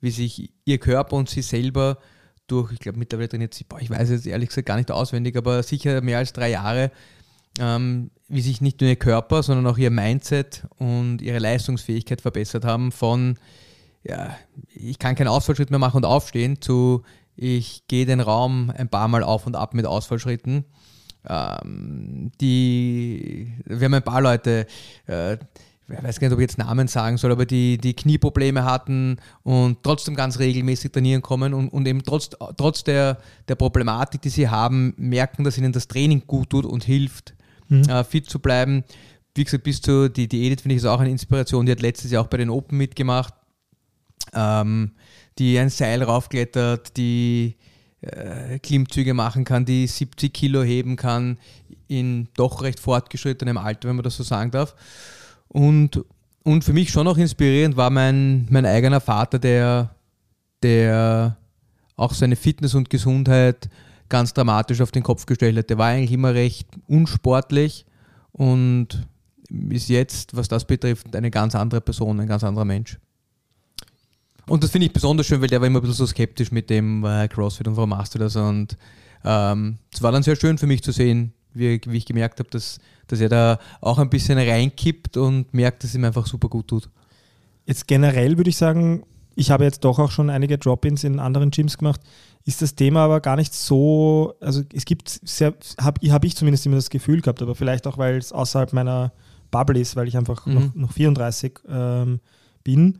wie 0.00 0.10
sich 0.10 0.50
ihr 0.64 0.78
Körper 0.78 1.16
und 1.16 1.28
sie 1.28 1.42
selber 1.42 1.98
durch, 2.46 2.72
ich 2.72 2.78
glaube 2.78 2.98
mittlerweile 2.98 3.28
trainiert 3.28 3.54
sie, 3.54 3.64
boah, 3.64 3.80
ich 3.80 3.90
weiß 3.90 4.10
jetzt 4.10 4.26
ehrlich 4.26 4.48
gesagt 4.48 4.66
gar 4.66 4.76
nicht 4.76 4.90
auswendig, 4.90 5.36
aber 5.36 5.62
sicher 5.62 6.00
mehr 6.00 6.18
als 6.18 6.32
drei 6.32 6.50
Jahre, 6.50 6.90
ähm, 7.58 8.10
wie 8.28 8.40
sich 8.40 8.60
nicht 8.60 8.80
nur 8.80 8.90
ihr 8.90 8.96
Körper, 8.96 9.42
sondern 9.42 9.66
auch 9.66 9.78
ihr 9.78 9.90
Mindset 9.90 10.66
und 10.78 11.22
ihre 11.22 11.38
Leistungsfähigkeit 11.38 12.20
verbessert 12.20 12.64
haben 12.64 12.90
von, 12.90 13.38
ja, 14.02 14.36
ich 14.74 14.98
kann 14.98 15.14
keinen 15.14 15.28
Ausfallschritt 15.28 15.70
mehr 15.70 15.78
machen 15.78 15.98
und 15.98 16.04
aufstehen, 16.04 16.60
zu, 16.60 17.02
ich 17.36 17.86
gehe 17.88 18.06
den 18.06 18.20
Raum 18.20 18.72
ein 18.76 18.88
paar 18.88 19.08
Mal 19.08 19.22
auf 19.22 19.46
und 19.46 19.56
ab 19.56 19.74
mit 19.74 19.86
Ausfallschritten. 19.86 20.64
Ähm, 21.26 22.32
die, 22.40 23.52
wir 23.64 23.84
haben 23.86 23.94
ein 23.94 24.02
paar 24.02 24.20
Leute, 24.20 24.66
äh, 25.06 25.34
ich 25.34 26.02
weiß 26.02 26.20
gar 26.20 26.28
nicht, 26.28 26.34
ob 26.34 26.40
ich 26.40 26.44
jetzt 26.44 26.58
Namen 26.58 26.88
sagen 26.88 27.16
soll, 27.16 27.32
aber 27.32 27.46
die, 27.46 27.78
die 27.78 27.94
Knieprobleme 27.94 28.64
hatten 28.64 29.16
und 29.42 29.82
trotzdem 29.82 30.14
ganz 30.14 30.38
regelmäßig 30.38 30.92
trainieren 30.92 31.22
kommen 31.22 31.52
und, 31.52 31.68
und 31.68 31.86
eben 31.86 32.02
trotz, 32.02 32.30
trotz 32.56 32.84
der, 32.84 33.18
der 33.48 33.54
Problematik, 33.54 34.22
die 34.22 34.30
sie 34.30 34.48
haben, 34.48 34.94
merken, 34.96 35.44
dass 35.44 35.58
ihnen 35.58 35.72
das 35.72 35.88
Training 35.88 36.22
gut 36.26 36.50
tut 36.50 36.64
und 36.64 36.84
hilft, 36.84 37.34
äh, 37.70 38.04
fit 38.04 38.28
zu 38.28 38.38
bleiben. 38.38 38.84
Wie 39.34 39.44
gesagt, 39.44 39.64
bis 39.64 39.82
zu, 39.82 40.08
die, 40.08 40.28
die 40.28 40.46
Edith 40.46 40.62
finde 40.62 40.76
ich 40.76 40.82
ist 40.82 40.86
auch 40.86 41.00
eine 41.00 41.10
Inspiration, 41.10 41.66
die 41.66 41.72
hat 41.72 41.82
letztes 41.82 42.10
Jahr 42.10 42.22
auch 42.22 42.28
bei 42.28 42.36
den 42.36 42.50
Open 42.50 42.78
mitgemacht, 42.78 43.34
ähm, 44.32 44.92
die 45.38 45.58
ein 45.58 45.70
Seil 45.70 46.02
raufklettert, 46.02 46.96
die 46.96 47.56
äh, 48.00 48.58
Klimmzüge 48.58 49.14
machen 49.14 49.44
kann, 49.44 49.64
die 49.64 49.86
70 49.86 50.32
Kilo 50.32 50.62
heben 50.62 50.96
kann 50.96 51.38
in 51.88 52.28
doch 52.34 52.62
recht 52.62 52.80
fortgeschrittenem 52.80 53.58
Alter, 53.58 53.88
wenn 53.88 53.96
man 53.96 54.02
das 54.02 54.16
so 54.16 54.22
sagen 54.22 54.50
darf. 54.50 54.74
Und, 55.48 56.04
und 56.42 56.64
für 56.64 56.72
mich 56.72 56.90
schon 56.90 57.06
auch 57.08 57.16
inspirierend 57.16 57.76
war 57.76 57.90
mein, 57.90 58.46
mein 58.50 58.66
eigener 58.66 59.00
Vater, 59.00 59.38
der, 59.38 59.94
der 60.62 61.36
auch 61.96 62.12
seine 62.14 62.36
Fitness 62.36 62.74
und 62.74 62.90
Gesundheit 62.90 63.68
ganz 64.08 64.34
dramatisch 64.34 64.80
auf 64.80 64.90
den 64.90 65.02
Kopf 65.02 65.26
gestellt 65.26 65.56
hat. 65.56 65.70
Der 65.70 65.78
war 65.78 65.88
eigentlich 65.88 66.12
immer 66.12 66.34
recht 66.34 66.68
unsportlich 66.86 67.86
und 68.32 69.06
ist 69.70 69.88
jetzt, 69.88 70.36
was 70.36 70.48
das 70.48 70.64
betrifft, 70.64 71.14
eine 71.14 71.30
ganz 71.30 71.54
andere 71.54 71.80
Person, 71.80 72.20
ein 72.20 72.26
ganz 72.26 72.44
anderer 72.44 72.64
Mensch. 72.64 72.98
Und 74.46 74.62
das 74.62 74.70
finde 74.70 74.86
ich 74.86 74.92
besonders 74.92 75.26
schön, 75.26 75.40
weil 75.40 75.48
der 75.48 75.60
war 75.60 75.66
immer 75.66 75.78
ein 75.78 75.82
bisschen 75.82 75.96
so 75.96 76.06
skeptisch 76.06 76.50
mit 76.52 76.68
dem 76.70 77.04
äh, 77.04 77.28
CrossFit 77.28 77.66
und 77.68 77.76
warum 77.76 77.90
machst 77.90 78.14
du 78.14 78.18
das? 78.18 78.36
Und 78.36 78.76
ähm, 79.24 79.78
es 79.92 80.02
war 80.02 80.12
dann 80.12 80.22
sehr 80.22 80.36
schön 80.36 80.58
für 80.58 80.66
mich 80.66 80.82
zu 80.82 80.92
sehen, 80.92 81.32
wie, 81.54 81.80
wie 81.86 81.96
ich 81.96 82.04
gemerkt 82.06 82.38
habe, 82.40 82.50
dass, 82.50 82.78
dass 83.06 83.20
er 83.20 83.28
da 83.28 83.58
auch 83.80 83.98
ein 83.98 84.10
bisschen 84.10 84.38
reinkippt 84.38 85.16
und 85.16 85.52
merkt, 85.54 85.82
dass 85.82 85.90
es 85.90 85.96
ihm 85.96 86.04
einfach 86.04 86.26
super 86.26 86.48
gut 86.48 86.68
tut. 86.68 86.90
Jetzt 87.66 87.86
generell 87.86 88.36
würde 88.36 88.50
ich 88.50 88.56
sagen, 88.56 89.04
ich 89.34 89.50
habe 89.50 89.64
jetzt 89.64 89.84
doch 89.84 89.98
auch 89.98 90.10
schon 90.10 90.30
einige 90.30 90.58
Drop-ins 90.58 91.04
in 91.04 91.18
anderen 91.18 91.50
Gyms 91.50 91.78
gemacht, 91.78 92.00
ist 92.44 92.60
das 92.60 92.74
Thema 92.74 93.04
aber 93.04 93.20
gar 93.20 93.36
nicht 93.36 93.54
so, 93.54 94.34
also 94.40 94.62
es 94.74 94.84
gibt 94.84 95.08
sehr, 95.08 95.54
habe 95.80 96.12
hab 96.12 96.24
ich 96.24 96.36
zumindest 96.36 96.66
immer 96.66 96.76
das 96.76 96.90
Gefühl 96.90 97.22
gehabt, 97.22 97.40
aber 97.40 97.54
vielleicht 97.54 97.86
auch, 97.86 97.96
weil 97.96 98.18
es 98.18 98.32
außerhalb 98.32 98.74
meiner 98.74 99.12
Bubble 99.50 99.80
ist, 99.80 99.96
weil 99.96 100.08
ich 100.08 100.16
einfach 100.18 100.44
Mhm. 100.44 100.54
noch, 100.54 100.74
noch 100.74 100.92
34 100.92 101.60
ähm, 101.68 102.20
bin, 102.62 102.98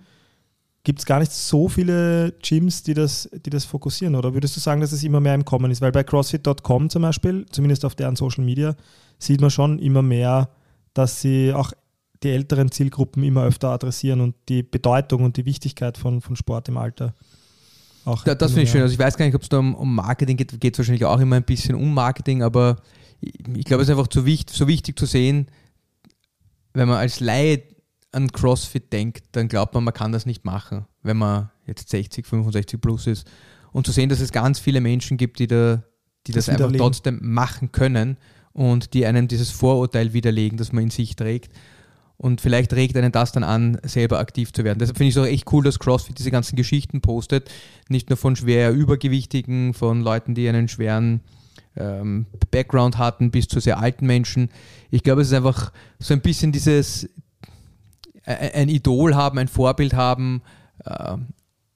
gibt 0.84 1.00
es 1.00 1.06
gar 1.06 1.18
nicht 1.18 1.32
so 1.32 1.68
viele 1.68 2.32
Gyms, 2.42 2.82
die 2.82 2.94
das, 2.94 3.28
die 3.32 3.50
das 3.50 3.64
fokussieren, 3.64 4.14
oder 4.14 4.34
würdest 4.34 4.56
du 4.56 4.60
sagen, 4.60 4.80
dass 4.80 4.92
es 4.92 5.02
immer 5.02 5.20
mehr 5.20 5.34
im 5.34 5.44
Kommen 5.44 5.70
ist? 5.70 5.80
Weil 5.80 5.92
bei 5.92 6.04
CrossFit.com 6.04 6.90
zum 6.90 7.02
Beispiel, 7.02 7.46
zumindest 7.50 7.84
auf 7.84 7.94
deren 7.94 8.16
Social 8.16 8.44
Media, 8.44 8.76
sieht 9.18 9.40
man 9.40 9.50
schon 9.50 9.78
immer 9.78 10.02
mehr, 10.02 10.50
dass 10.92 11.20
sie 11.20 11.52
auch 11.52 11.72
die 12.22 12.30
älteren 12.30 12.70
Zielgruppen 12.70 13.22
immer 13.24 13.44
öfter 13.44 13.70
adressieren 13.70 14.20
und 14.20 14.34
die 14.48 14.62
Bedeutung 14.62 15.24
und 15.24 15.36
die 15.36 15.44
Wichtigkeit 15.44 15.98
von, 15.98 16.20
von 16.20 16.36
Sport 16.36 16.68
im 16.68 16.76
Alter 16.76 17.14
auch. 18.04 18.24
Da, 18.24 18.34
das 18.34 18.52
finde 18.52 18.64
ich 18.64 18.70
schön. 18.70 18.82
Also 18.82 18.92
ich 18.92 18.98
weiß 18.98 19.16
gar 19.16 19.24
nicht, 19.24 19.34
ob 19.34 19.42
es 19.42 19.48
da 19.48 19.58
um, 19.58 19.74
um 19.74 19.94
Marketing 19.94 20.36
geht, 20.36 20.60
geht 20.60 20.74
es 20.74 20.78
wahrscheinlich 20.78 21.04
auch 21.04 21.20
immer 21.20 21.36
ein 21.36 21.44
bisschen 21.44 21.74
um 21.74 21.92
Marketing, 21.94 22.42
aber 22.42 22.76
ich, 23.20 23.32
ich 23.56 23.64
glaube, 23.64 23.82
es 23.82 23.88
ist 23.88 23.96
einfach 23.96 24.10
so 24.12 24.26
wichtig, 24.26 24.54
so 24.54 24.68
wichtig 24.68 24.98
zu 24.98 25.06
sehen, 25.06 25.48
wenn 26.74 26.88
man 26.88 26.98
als 26.98 27.20
Laie 27.20 27.62
an 28.14 28.32
CrossFit 28.32 28.92
denkt, 28.92 29.24
dann 29.32 29.48
glaubt 29.48 29.74
man, 29.74 29.84
man 29.84 29.94
kann 29.94 30.12
das 30.12 30.26
nicht 30.26 30.44
machen, 30.44 30.86
wenn 31.02 31.16
man 31.16 31.50
jetzt 31.66 31.88
60, 31.88 32.26
65 32.26 32.80
plus 32.80 33.06
ist. 33.06 33.26
Und 33.72 33.86
zu 33.86 33.92
sehen, 33.92 34.08
dass 34.08 34.20
es 34.20 34.32
ganz 34.32 34.58
viele 34.58 34.80
Menschen 34.80 35.16
gibt, 35.16 35.38
die, 35.38 35.46
da, 35.46 35.82
die 36.26 36.32
das, 36.32 36.46
Das 36.46 36.60
einfach 36.60 36.72
trotzdem 36.76 37.18
machen 37.22 37.72
können 37.72 38.16
und 38.52 38.94
die 38.94 39.04
einem 39.04 39.28
dieses 39.28 39.50
Vorurteil 39.50 40.12
widerlegen, 40.12 40.56
das 40.56 40.72
man 40.72 40.84
in 40.84 40.90
sich 40.90 41.16
trägt. 41.16 41.52
Und 42.16 42.40
vielleicht 42.40 42.72
regt 42.72 42.96
einen 42.96 43.10
das 43.10 43.32
dann 43.32 43.42
an, 43.42 43.78
selber 43.82 44.20
aktiv 44.20 44.52
zu 44.52 44.62
werden. 44.62 44.78
Deshalb 44.78 44.96
finde 44.96 45.08
ich 45.08 45.16
es 45.16 45.22
auch 45.22 45.26
echt 45.26 45.52
cool, 45.52 45.64
dass 45.64 45.80
CrossFit 45.80 46.18
diese 46.18 46.30
ganzen 46.30 46.54
Geschichten 46.54 47.00
postet. 47.00 47.50
Nicht 47.88 48.08
nur 48.08 48.16
von 48.16 48.36
schwer 48.36 48.72
Übergewichtigen, 48.72 49.74
von 49.74 50.00
Leuten, 50.00 50.34
die 50.34 50.48
einen 50.48 50.68
schweren 50.68 51.20
ähm, 51.76 52.26
Background 52.52 52.98
hatten, 52.98 53.32
bis 53.32 53.48
zu 53.48 53.58
sehr 53.58 53.80
alten 53.80 54.06
Menschen. 54.06 54.50
Ich 54.90 55.02
glaube, 55.02 55.22
es 55.22 55.28
ist 55.28 55.34
einfach 55.34 55.72
so 55.98 56.14
ein 56.14 56.20
bisschen 56.20 56.52
dieses 56.52 57.08
ein 58.26 58.68
Idol 58.68 59.14
haben, 59.14 59.38
ein 59.38 59.48
Vorbild 59.48 59.94
haben, 59.94 60.42
äh, 60.84 61.16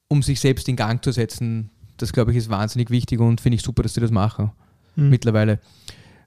um 0.08 0.22
sich 0.22 0.40
selbst 0.40 0.68
in 0.68 0.76
Gang 0.76 1.02
zu 1.04 1.12
setzen. 1.12 1.70
Das, 1.98 2.12
glaube 2.12 2.30
ich, 2.30 2.36
ist 2.38 2.48
wahnsinnig 2.48 2.90
wichtig 2.90 3.20
und 3.20 3.40
finde 3.40 3.56
ich 3.56 3.62
super, 3.62 3.82
dass 3.82 3.94
sie 3.94 4.00
das 4.00 4.10
machen 4.10 4.50
Hm. 4.94 5.10
mittlerweile. 5.10 5.60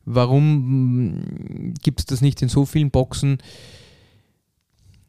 Warum 0.06 1.74
gibt 1.82 2.00
es 2.00 2.06
das 2.06 2.22
nicht 2.22 2.42
in 2.42 2.50
so 2.50 2.66
vielen 2.66 2.92
Boxen? 2.92 3.38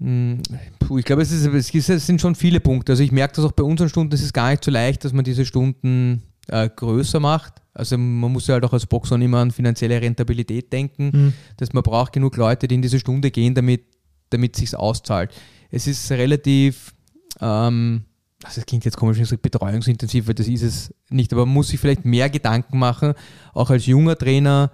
Hm, 0.01 0.43
Puh, 0.81 0.99
ich 0.99 1.05
glaube, 1.05 1.23
es, 1.23 1.31
ist, 1.31 1.47
es 1.47 1.71
ist- 1.75 1.89
es 1.89 2.07
sind 2.07 2.21
schon 2.21 2.35
viele 2.35 2.61
Punkte. 2.61 2.93
Also 2.93 3.03
ich 3.03 3.13
merke 3.13 3.37
das 3.37 3.45
auch 3.45 3.53
bei 3.53 3.63
unseren 3.63 3.89
Stunden, 3.89 4.15
es 4.15 4.23
ist 4.23 4.33
gar 4.35 4.51
nicht 4.51 4.65
so 4.65 4.71
leicht, 4.71 5.05
dass 5.05 5.13
man 5.13 5.25
diese 5.25 5.45
Stunden 5.45 6.23
äh, 6.49 6.69
größer 6.69 7.21
macht. 7.21 7.55
Also 7.73 7.97
man 7.97 8.33
muss 8.33 8.49
ja 8.49 8.55
halt 8.55 8.65
auch 8.65 8.73
als 8.73 8.85
Boxer 8.87 9.15
immer 9.17 9.39
an 9.39 9.51
finanzielle 9.53 10.01
Rentabilität 10.03 10.73
denken. 10.73 11.13
Hm. 11.13 11.33
dass 11.57 11.73
man 11.73 11.83
braucht 11.83 12.13
genug 12.13 12.37
Leute, 12.37 12.67
die 12.69 12.75
in 12.75 12.83
diese 12.83 12.99
Stunde 12.99 13.31
gehen, 13.31 13.55
damit 13.55 13.85
damit 14.33 14.57
sich 14.57 14.75
auszahlt. 14.77 15.31
Es 15.71 15.87
ist 15.87 16.11
relativ, 16.11 16.95
ähm, 17.41 18.05
also 18.43 18.61
das 18.61 18.67
klingt 18.67 18.85
jetzt 18.85 18.97
komisch, 18.97 19.17
wenn 19.17 19.25
ich 19.25 19.31
sage 19.31 19.43
betreuungsintensiv, 19.43 20.27
weil 20.27 20.35
das 20.35 20.49
ist 20.49 20.63
es 20.63 20.95
nicht, 21.11 21.33
aber 21.33 21.47
man 21.47 21.55
muss 21.55 21.69
sich 21.69 21.81
vielleicht 21.81 22.05
mehr 22.05 22.29
Gedanken 22.31 22.79
machen, 22.79 23.15
auch 23.55 23.71
als 23.71 23.87
junger 23.87 24.17
Trainer 24.17 24.71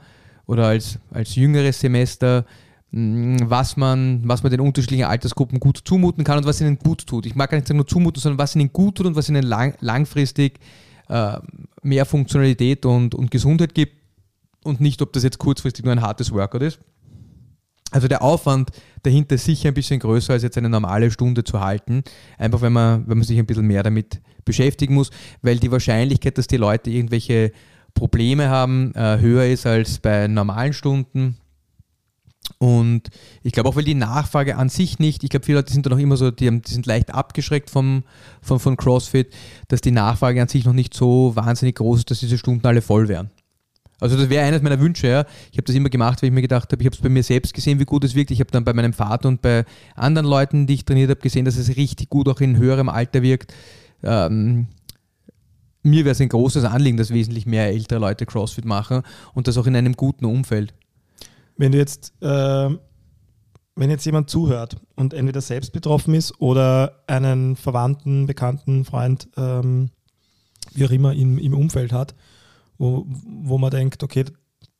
oder 0.47 0.67
als, 0.67 0.99
als 1.11 1.35
jüngeres 1.35 1.79
Semester, 1.81 2.47
mh, 2.91 3.49
was 3.49 3.77
man, 3.77 4.23
was 4.25 4.43
man 4.43 4.51
den 4.51 4.61
unterschiedlichen 4.61 5.05
Altersgruppen 5.05 5.61
gut 5.61 5.83
zumuten 5.85 6.25
kann 6.25 6.39
und 6.39 6.47
was 6.47 6.61
ihnen 6.61 6.79
gut 6.79 7.07
tut. 7.07 7.27
Ich 7.27 7.35
mag 7.35 7.51
gar 7.51 7.59
nicht 7.59 7.69
sagen 7.69 7.79
nur 7.79 7.87
zumuten, 7.87 8.21
sondern 8.21 8.39
was 8.39 8.57
ihnen 8.57 8.73
gut 8.73 8.97
tut 8.97 9.07
und 9.07 9.17
was 9.17 9.29
ihnen 9.29 9.45
lang, 9.45 9.75
langfristig 9.81 10.59
äh, 11.09 11.39
mehr 11.83 12.07
Funktionalität 12.07 12.87
und, 12.87 13.15
und 13.15 13.31
Gesundheit 13.31 13.75
gibt 13.75 13.95
und 14.65 14.81
nicht, 14.81 15.03
ob 15.03 15.13
das 15.13 15.23
jetzt 15.23 15.39
kurzfristig 15.39 15.85
nur 15.85 15.93
ein 15.93 16.03
hartes 16.03 16.33
Workout 16.33 16.63
ist. 16.63 16.81
Also 17.91 18.07
der 18.07 18.23
Aufwand 18.23 18.71
dahinter 19.03 19.37
ist 19.37 19.45
sicher 19.45 19.69
ein 19.69 19.75
bisschen 19.75 20.01
größer, 20.01 20.35
als 20.35 20.43
jetzt 20.43 20.59
eine 20.59 20.69
normale 20.69 21.11
Stunde 21.11 21.45
zu 21.45 21.61
halten. 21.61 22.03
Einfach 22.37 22.61
wenn 22.61 22.73
man, 22.73 23.09
wenn 23.09 23.19
man 23.19 23.27
sich 23.27 23.39
ein 23.39 23.47
bisschen 23.47 23.67
mehr 23.67 23.83
damit 23.83 24.21
beschäftigen 24.45 24.95
muss, 24.95 25.11
weil 25.43 25.59
die 25.59 25.71
Wahrscheinlichkeit, 25.71 26.37
dass 26.37 26.47
die 26.47 26.57
Leute 26.57 26.91
irgendwelche 26.91 27.53
Probleme 27.95 28.49
haben, 28.49 28.95
äh, 28.95 29.19
höher 29.21 29.47
ist 29.47 29.67
als 29.67 29.99
bei 29.99 30.29
normalen 30.29 30.73
Stunden. 30.73 31.39
Und 32.59 33.09
ich 33.43 33.53
glaube 33.53 33.69
auch, 33.69 33.77
weil 33.77 33.85
die 33.85 33.95
Nachfrage 33.95 34.57
an 34.57 34.69
sich 34.69 34.99
nicht, 34.99 35.23
ich 35.23 35.31
glaube, 35.31 35.45
viele 35.45 35.59
Leute 35.59 35.73
sind 35.73 35.85
da 35.87 35.91
noch 35.91 35.99
immer 35.99 36.17
so, 36.17 36.31
die, 36.31 36.47
haben, 36.47 36.63
die 36.63 36.73
sind 36.73 36.87
leicht 36.87 37.13
abgeschreckt 37.13 37.71
vom, 37.71 38.05
vom, 38.41 38.59
von 38.59 38.77
CrossFit, 38.77 39.35
dass 39.69 39.81
die 39.81 39.91
Nachfrage 39.91 40.41
an 40.41 40.49
sich 40.49 40.65
noch 40.65 40.73
nicht 40.73 40.95
so 40.95 41.37
wahnsinnig 41.37 41.77
groß 41.77 42.01
ist, 42.01 42.11
dass 42.11 42.21
diese 42.21 42.39
Stunden 42.39 42.67
alle 42.67 42.83
voll 42.83 43.09
wären. 43.09 43.31
Also 44.01 44.17
das 44.17 44.29
wäre 44.29 44.45
eines 44.45 44.63
meiner 44.63 44.79
Wünsche, 44.81 45.09
ja. 45.09 45.25
Ich 45.51 45.59
habe 45.59 45.65
das 45.65 45.75
immer 45.75 45.89
gemacht, 45.89 46.23
weil 46.23 46.29
ich 46.29 46.35
mir 46.35 46.43
gedacht 46.43 46.71
habe, 46.71 46.81
ich 46.81 46.87
habe 46.87 46.95
es 46.95 47.03
bei 47.03 47.09
mir 47.09 47.23
selbst 47.23 47.53
gesehen, 47.53 47.81
wie 47.81 47.85
gut 47.85 48.05
es 48.05 48.15
wirkt. 48.15 48.31
Ich 48.31 48.41
habe 48.41 48.51
dann 48.51 48.65
bei 48.65 48.73
meinem 48.73 48.93
Vater 48.93 49.29
und 49.29 49.43
bei 49.43 49.65
anderen 49.97 50.27
Leuten, 50.27 50.67
die 50.67 50.75
ich 50.75 50.85
trainiert 50.85 51.11
habe, 51.11 51.21
gesehen, 51.21 51.45
dass 51.45 51.57
es 51.57 51.77
richtig 51.77 52.09
gut 52.09 52.29
auch 52.29 52.41
in 52.41 52.57
höherem 52.57 52.89
Alter 52.89 53.23
wirkt. 53.23 53.53
Ähm, 54.03 54.69
mir 55.83 56.05
wäre 56.05 56.13
es 56.13 56.21
ein 56.21 56.29
großes 56.29 56.65
Anliegen, 56.65 56.97
dass 56.97 57.11
wesentlich 57.11 57.47
mehr 57.47 57.67
ältere 57.67 57.99
Leute 57.99 58.27
CrossFit 58.27 58.65
machen 58.65 59.03
und 59.35 59.49
das 59.49 59.59
auch 59.59 59.67
in 59.67 59.75
einem 59.75 59.95
guten 59.95 60.25
Umfeld. 60.25 60.75
Wenn 61.57 61.73
du 61.73 61.79
jetzt, 61.79 62.13
ähm, 62.23 62.79
wenn 63.75 63.91
jetzt 63.91 64.05
jemand 64.05 64.31
zuhört 64.31 64.77
und 64.95 65.13
entweder 65.15 65.41
selbst 65.41 65.73
betroffen 65.73 66.15
ist 66.15 66.41
oder 66.41 67.03
einen 67.07 67.57
Verwandten, 67.57 68.27
Bekannten, 68.27 68.85
Freund, 68.85 69.29
ähm, 69.37 69.91
wie 70.75 70.85
auch 70.85 70.91
immer 70.91 71.15
im, 71.15 71.39
im 71.39 71.55
Umfeld 71.55 71.93
hat, 71.93 72.15
wo, 72.79 73.07
wo 73.09 73.59
man 73.59 73.71
denkt, 73.71 74.03
okay, 74.03 74.25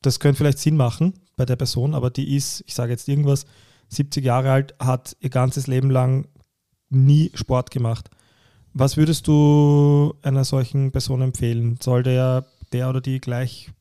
das 0.01 0.19
könnte 0.19 0.37
vielleicht 0.37 0.59
Sinn 0.59 0.77
machen 0.77 1.13
bei 1.35 1.45
der 1.45 1.55
Person, 1.55 1.93
aber 1.93 2.09
die 2.09 2.35
ist, 2.35 2.63
ich 2.65 2.73
sage 2.73 2.91
jetzt 2.91 3.07
irgendwas, 3.07 3.45
70 3.89 4.23
Jahre 4.23 4.51
alt, 4.51 4.75
hat 4.79 5.15
ihr 5.19 5.29
ganzes 5.29 5.67
Leben 5.67 5.89
lang 5.89 6.27
nie 6.89 7.31
Sport 7.33 7.71
gemacht. 7.71 8.09
Was 8.73 8.97
würdest 8.97 9.27
du 9.27 10.13
einer 10.21 10.43
solchen 10.43 10.91
Person 10.91 11.21
empfehlen? 11.21 11.77
Soll 11.81 12.03
der, 12.03 12.45
der 12.71 12.89
oder 12.89 13.01
die 13.01 13.19
gleich 13.19 13.71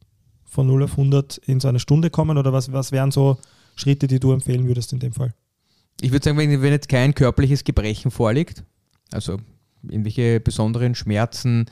von 0.45 0.67
0 0.67 0.85
auf 0.85 0.93
100 0.93 1.37
in 1.39 1.61
so 1.61 1.69
eine 1.69 1.79
Stunde 1.79 2.11
kommen 2.11 2.39
oder 2.39 2.53
was, 2.53 2.73
was 2.73 2.91
wären 2.91 3.11
so 3.11 3.39
Schritte, 3.77 4.07
die 4.07 4.19
du 4.19 4.33
empfehlen 4.33 4.67
würdest 4.67 4.93
in 4.93 4.99
dem 4.99 5.13
Fall? 5.13 5.35
Ich 6.01 6.11
würde 6.11 6.25
sagen, 6.25 6.39
wenn, 6.39 6.63
wenn 6.63 6.73
jetzt 6.73 6.89
kein 6.89 7.15
körperliches 7.15 7.65
Gebrechen 7.65 8.11
vorliegt, 8.11 8.65
also 9.11 9.39
irgendwelche 9.83 10.41
besonderen 10.41 10.95
Schmerzen, 10.95 11.67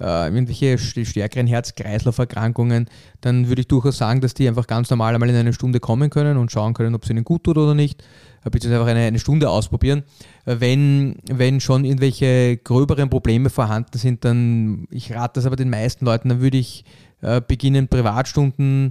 äh, 0.00 0.26
irgendwelche 0.26 0.74
st- 0.76 1.04
stärkeren 1.04 1.46
Herz-Kreislauf-Erkrankungen, 1.46 2.86
dann 3.20 3.48
würde 3.48 3.60
ich 3.60 3.68
durchaus 3.68 3.98
sagen, 3.98 4.20
dass 4.20 4.34
die 4.34 4.48
einfach 4.48 4.66
ganz 4.66 4.90
normal 4.90 5.14
einmal 5.14 5.30
in 5.30 5.36
eine 5.36 5.52
Stunde 5.52 5.80
kommen 5.80 6.10
können 6.10 6.36
und 6.36 6.50
schauen 6.50 6.74
können, 6.74 6.94
ob 6.94 7.04
es 7.04 7.10
ihnen 7.10 7.24
gut 7.24 7.44
tut 7.44 7.58
oder 7.58 7.74
nicht, 7.74 8.02
äh, 8.44 8.50
beziehungsweise 8.50 8.80
einfach 8.82 8.90
eine, 8.94 9.06
eine 9.06 9.18
Stunde 9.18 9.48
ausprobieren. 9.50 10.02
Äh, 10.44 10.56
Wenn, 10.58 11.16
wenn 11.30 11.60
schon 11.60 11.84
irgendwelche 11.84 12.56
gröberen 12.56 13.10
Probleme 13.10 13.50
vorhanden 13.50 13.98
sind, 13.98 14.24
dann, 14.24 14.86
ich 14.90 15.12
rate 15.14 15.34
das 15.34 15.46
aber 15.46 15.56
den 15.56 15.70
meisten 15.70 16.04
Leuten, 16.04 16.28
dann 16.28 16.40
würde 16.40 16.58
ich 16.58 16.84
äh, 17.20 17.40
beginnen, 17.40 17.88
Privatstunden 17.88 18.90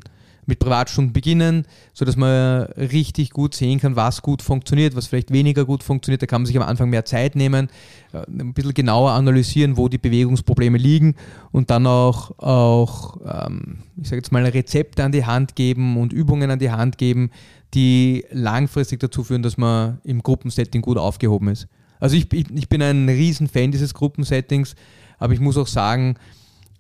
mit 0.51 0.59
Privatstunden 0.59 1.13
beginnen, 1.13 1.65
sodass 1.93 2.17
man 2.17 2.63
richtig 2.73 3.29
gut 3.29 3.55
sehen 3.55 3.79
kann, 3.79 3.95
was 3.95 4.21
gut 4.21 4.41
funktioniert, 4.41 4.97
was 4.97 5.07
vielleicht 5.07 5.31
weniger 5.31 5.63
gut 5.63 5.81
funktioniert. 5.81 6.21
Da 6.21 6.25
kann 6.25 6.41
man 6.41 6.45
sich 6.45 6.57
am 6.57 6.67
Anfang 6.67 6.89
mehr 6.89 7.05
Zeit 7.05 7.37
nehmen, 7.37 7.69
äh, 8.11 8.23
ein 8.27 8.53
bisschen 8.53 8.73
genauer 8.73 9.11
analysieren, 9.11 9.77
wo 9.77 9.87
die 9.87 9.97
Bewegungsprobleme 9.97 10.77
liegen 10.77 11.15
und 11.53 11.69
dann 11.69 11.87
auch, 11.87 12.37
auch 12.39 13.17
ähm, 13.25 13.83
ich 13.95 14.09
sage 14.09 14.17
jetzt 14.17 14.33
mal, 14.33 14.45
Rezepte 14.45 15.05
an 15.05 15.13
die 15.13 15.25
Hand 15.25 15.55
geben 15.55 15.95
und 15.95 16.11
Übungen 16.11 16.51
an 16.51 16.59
die 16.59 16.71
Hand 16.71 16.97
geben, 16.97 17.31
die 17.73 18.25
langfristig 18.31 18.99
dazu 18.99 19.23
führen, 19.23 19.43
dass 19.43 19.57
man 19.57 19.99
im 20.03 20.21
Gruppensetting 20.21 20.81
gut 20.81 20.97
aufgehoben 20.97 21.47
ist. 21.47 21.69
Also 22.01 22.17
ich, 22.17 22.33
ich, 22.33 22.67
bin 22.67 22.81
ein 22.81 23.07
riesen 23.07 23.47
Fan 23.47 23.71
dieses 23.71 23.93
Gruppensettings, 23.93 24.75
aber 25.17 25.31
ich 25.31 25.39
muss 25.39 25.57
auch 25.57 25.67
sagen, 25.67 26.15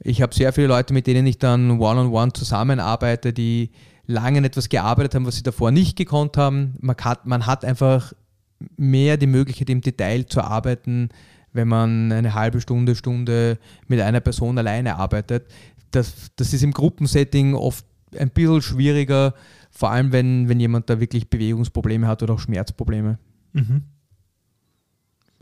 ich 0.03 0.21
habe 0.21 0.33
sehr 0.33 0.51
viele 0.51 0.67
Leute, 0.67 0.93
mit 0.93 1.07
denen 1.07 1.27
ich 1.27 1.37
dann 1.37 1.79
one-on-one 1.79 2.33
zusammenarbeite, 2.33 3.33
die 3.33 3.69
lange 4.07 4.39
an 4.39 4.43
etwas 4.43 4.69
gearbeitet 4.69 5.15
haben, 5.15 5.25
was 5.25 5.35
sie 5.35 5.43
davor 5.43 5.71
nicht 5.71 5.95
gekonnt 5.95 6.37
haben. 6.37 6.75
Man 6.79 6.95
hat, 6.97 7.25
man 7.25 7.45
hat 7.45 7.63
einfach 7.63 8.13
mehr 8.77 9.17
die 9.17 9.27
Möglichkeit, 9.27 9.69
im 9.69 9.81
Detail 9.81 10.25
zu 10.25 10.41
arbeiten, 10.41 11.09
wenn 11.53 11.67
man 11.67 12.11
eine 12.11 12.33
halbe 12.33 12.61
Stunde, 12.61 12.95
Stunde 12.95 13.59
mit 13.87 14.01
einer 14.01 14.21
Person 14.21 14.57
alleine 14.57 14.95
arbeitet. 14.95 15.47
Das, 15.91 16.31
das 16.35 16.53
ist 16.53 16.63
im 16.63 16.71
Gruppensetting 16.71 17.53
oft 17.53 17.85
ein 18.17 18.29
bisschen 18.29 18.61
schwieriger, 18.61 19.33
vor 19.69 19.91
allem 19.91 20.11
wenn, 20.11 20.49
wenn 20.49 20.59
jemand 20.59 20.89
da 20.89 20.99
wirklich 20.99 21.29
Bewegungsprobleme 21.29 22.07
hat 22.07 22.23
oder 22.23 22.33
auch 22.33 22.39
Schmerzprobleme. 22.39 23.19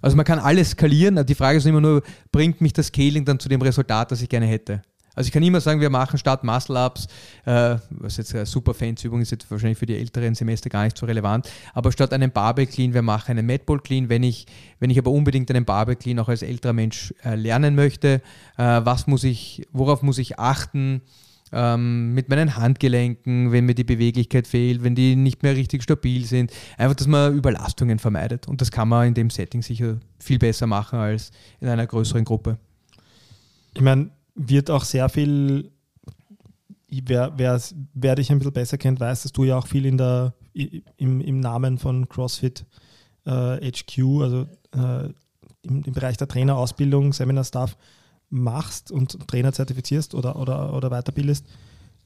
Also 0.01 0.15
man 0.15 0.25
kann 0.25 0.39
alles 0.39 0.71
skalieren. 0.71 1.25
Die 1.25 1.35
Frage 1.35 1.57
ist 1.57 1.65
immer 1.65 1.81
nur, 1.81 2.03
bringt 2.31 2.62
mich 2.62 2.73
das 2.73 2.88
Scaling 2.88 3.25
dann 3.25 3.39
zu 3.39 3.49
dem 3.49 3.62
Resultat, 3.62 4.12
das 4.12 4.21
ich 4.21 4.29
gerne 4.29 4.45
hätte? 4.45 4.81
Also 5.19 5.27
ich 5.27 5.33
kann 5.33 5.43
immer 5.43 5.59
sagen, 5.59 5.81
wir 5.81 5.89
machen 5.89 6.17
statt 6.17 6.45
Muscle-Ups, 6.45 7.07
äh, 7.43 7.75
was 7.89 8.15
jetzt 8.15 8.33
eine 8.33 8.45
super 8.45 8.73
Fancy-Übung 8.73 9.19
ist, 9.19 9.31
jetzt 9.31 9.51
wahrscheinlich 9.51 9.77
für 9.77 9.85
die 9.85 9.97
älteren 9.97 10.33
Semester 10.33 10.69
gar 10.69 10.85
nicht 10.85 10.97
so 10.97 11.05
relevant, 11.05 11.51
aber 11.73 11.91
statt 11.91 12.13
einem 12.13 12.31
Barbell 12.31 12.67
Clean, 12.67 12.93
wir 12.93 13.01
machen 13.01 13.31
einen 13.31 13.45
Mad 13.45 13.63
Ball 13.65 13.79
Clean. 13.79 14.07
Wenn 14.07 14.23
ich, 14.23 14.45
wenn 14.79 14.89
ich 14.89 14.97
aber 14.97 15.12
unbedingt 15.12 15.49
einen 15.51 15.65
Barbell 15.65 15.97
Clean 15.97 16.17
auch 16.19 16.29
als 16.29 16.41
älterer 16.41 16.71
Mensch 16.71 17.13
äh, 17.25 17.35
lernen 17.35 17.75
möchte, 17.75 18.21
äh, 18.57 18.81
was 18.83 19.07
muss 19.07 19.25
ich, 19.25 19.67
worauf 19.73 20.03
muss 20.03 20.19
ich 20.19 20.39
achten? 20.39 21.01
Ähm, 21.51 22.13
mit 22.13 22.29
meinen 22.29 22.55
Handgelenken, 22.55 23.51
wenn 23.51 23.65
mir 23.65 23.75
die 23.75 23.83
Beweglichkeit 23.83 24.47
fehlt, 24.47 24.83
wenn 24.83 24.95
die 24.95 25.15
nicht 25.15 25.43
mehr 25.43 25.55
richtig 25.55 25.83
stabil 25.83 26.25
sind. 26.25 26.51
Einfach, 26.77 26.95
dass 26.95 27.07
man 27.07 27.35
Überlastungen 27.35 27.99
vermeidet. 27.99 28.47
Und 28.47 28.62
das 28.62 28.71
kann 28.71 28.89
man 28.89 29.07
in 29.07 29.13
dem 29.13 29.29
Setting 29.29 29.62
sicher 29.62 29.99
viel 30.19 30.39
besser 30.39 30.67
machen 30.67 30.99
als 30.99 31.31
in 31.59 31.67
einer 31.67 31.88
größeren 31.88 32.25
Gruppe. 32.25 32.57
Ich 33.73 33.81
meine, 33.81 34.12
wird 34.35 34.69
auch 34.69 34.83
sehr 34.83 35.09
viel, 35.09 35.71
wer, 36.89 37.33
wer, 37.38 37.62
wer 37.93 38.15
dich 38.15 38.31
ein 38.31 38.39
bisschen 38.39 38.53
besser 38.53 38.77
kennt, 38.77 38.99
weiß, 38.99 39.23
dass 39.23 39.31
du 39.31 39.43
ja 39.43 39.57
auch 39.57 39.67
viel 39.67 39.85
in 39.85 39.97
der, 39.97 40.33
im, 40.53 41.21
im 41.21 41.39
Namen 41.39 41.77
von 41.77 42.07
CrossFit 42.07 42.65
äh, 43.25 43.71
HQ, 43.71 43.99
also 44.21 44.47
äh, 44.75 45.09
im, 45.62 45.83
im 45.83 45.93
Bereich 45.93 46.17
der 46.17 46.27
Trainerausbildung, 46.27 47.13
Seminar-Staff 47.13 47.75
machst 48.30 48.92
und 48.92 49.28
Trainer 49.28 49.54
zertifizierst 49.54 50.13
oder, 50.15 50.36
oder, 50.36 50.74
oder 50.74 50.89
weiterbildest. 50.89 51.46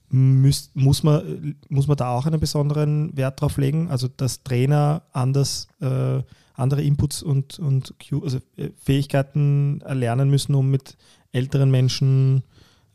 Müsst, 0.10 0.76
muss, 0.76 1.02
man, 1.02 1.56
muss 1.70 1.88
man 1.88 1.98
da 1.98 2.12
auch 2.12 2.28
einen 2.28 2.40
besonderen 2.40 3.16
Wert 3.18 3.42
drauf 3.42 3.58
legen? 3.58 3.90
Also, 3.90 4.08
dass 4.08 4.44
Trainer 4.44 5.04
anders, 5.12 5.68
äh, 5.82 6.22
andere 6.54 6.84
Inputs 6.84 7.24
und, 7.24 7.58
und 7.58 7.96
also 8.22 8.38
äh, 8.58 8.70
Fähigkeiten 8.78 9.82
erlernen 9.82 10.30
müssen, 10.30 10.54
um 10.54 10.70
mit 10.70 10.98
älteren 11.32 11.72
Menschen 11.72 12.44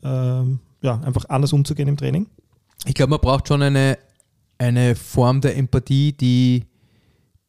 ähm, 0.01 0.59
ja, 0.81 0.99
einfach 1.01 1.25
anders 1.27 1.51
umzugehen 1.51 1.89
im 1.89 1.97
Training? 1.97 2.27
Ich 2.85 2.93
glaube, 2.93 3.11
man 3.11 3.19
braucht 3.19 3.49
schon 3.49 3.61
eine, 3.61 3.97
eine 4.57 4.95
Form 4.95 5.41
der 5.41 5.57
Empathie, 5.57 6.13
die, 6.13 6.65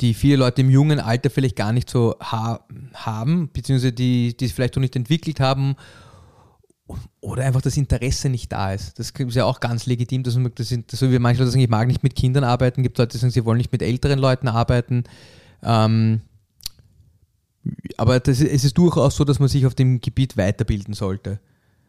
die 0.01 0.15
viele 0.15 0.37
Leute 0.37 0.63
im 0.63 0.71
jungen 0.71 1.01
Alter 1.01 1.31
vielleicht 1.31 1.57
gar 1.57 1.73
nicht 1.73 1.91
so 1.91 2.17
ha 2.21 2.65
haben, 2.95 3.51
beziehungsweise 3.53 3.93
die, 3.93 4.37
die 4.37 4.45
es 4.47 4.53
vielleicht 4.53 4.77
noch 4.77 4.81
nicht 4.81 4.97
entwickelt 4.97 5.41
haben 5.41 5.77
oder 7.21 7.45
einfach 7.45 7.61
das 7.61 7.77
Interesse 7.77 8.29
nicht 8.29 8.51
da 8.51 8.73
ist. 8.73 8.99
Das 8.99 9.11
ist 9.11 9.35
ja 9.35 9.45
auch 9.45 9.61
ganz 9.61 9.87
legitim, 9.87 10.23
dass 10.23 10.37
man, 10.37 10.53
das 10.55 10.75
so 10.93 11.11
wie 11.13 11.19
manche 11.19 11.41
Leute 11.41 11.53
sagen, 11.53 11.63
ich 11.63 11.71
mag 11.71 11.87
nicht 11.87 12.03
mit 12.03 12.17
Kindern 12.17 12.45
arbeiten, 12.45 12.83
gibt 12.83 12.99
Leute, 12.99 13.13
die 13.13 13.19
sagen, 13.19 13.31
sie 13.31 13.45
wollen 13.45 13.59
nicht 13.59 13.73
mit 13.73 13.83
älteren 13.83 14.19
Leuten 14.19 14.49
arbeiten. 14.49 15.05
Ähm, 15.63 16.23
aber 17.97 18.21
das, 18.21 18.41
es 18.41 18.65
ist 18.65 18.79
durchaus 18.79 19.17
so, 19.17 19.25
dass 19.25 19.39
man 19.39 19.49
sich 19.49 19.67
auf 19.67 19.75
dem 19.75 20.01
Gebiet 20.01 20.37
weiterbilden 20.37 20.95
sollte. 20.95 21.41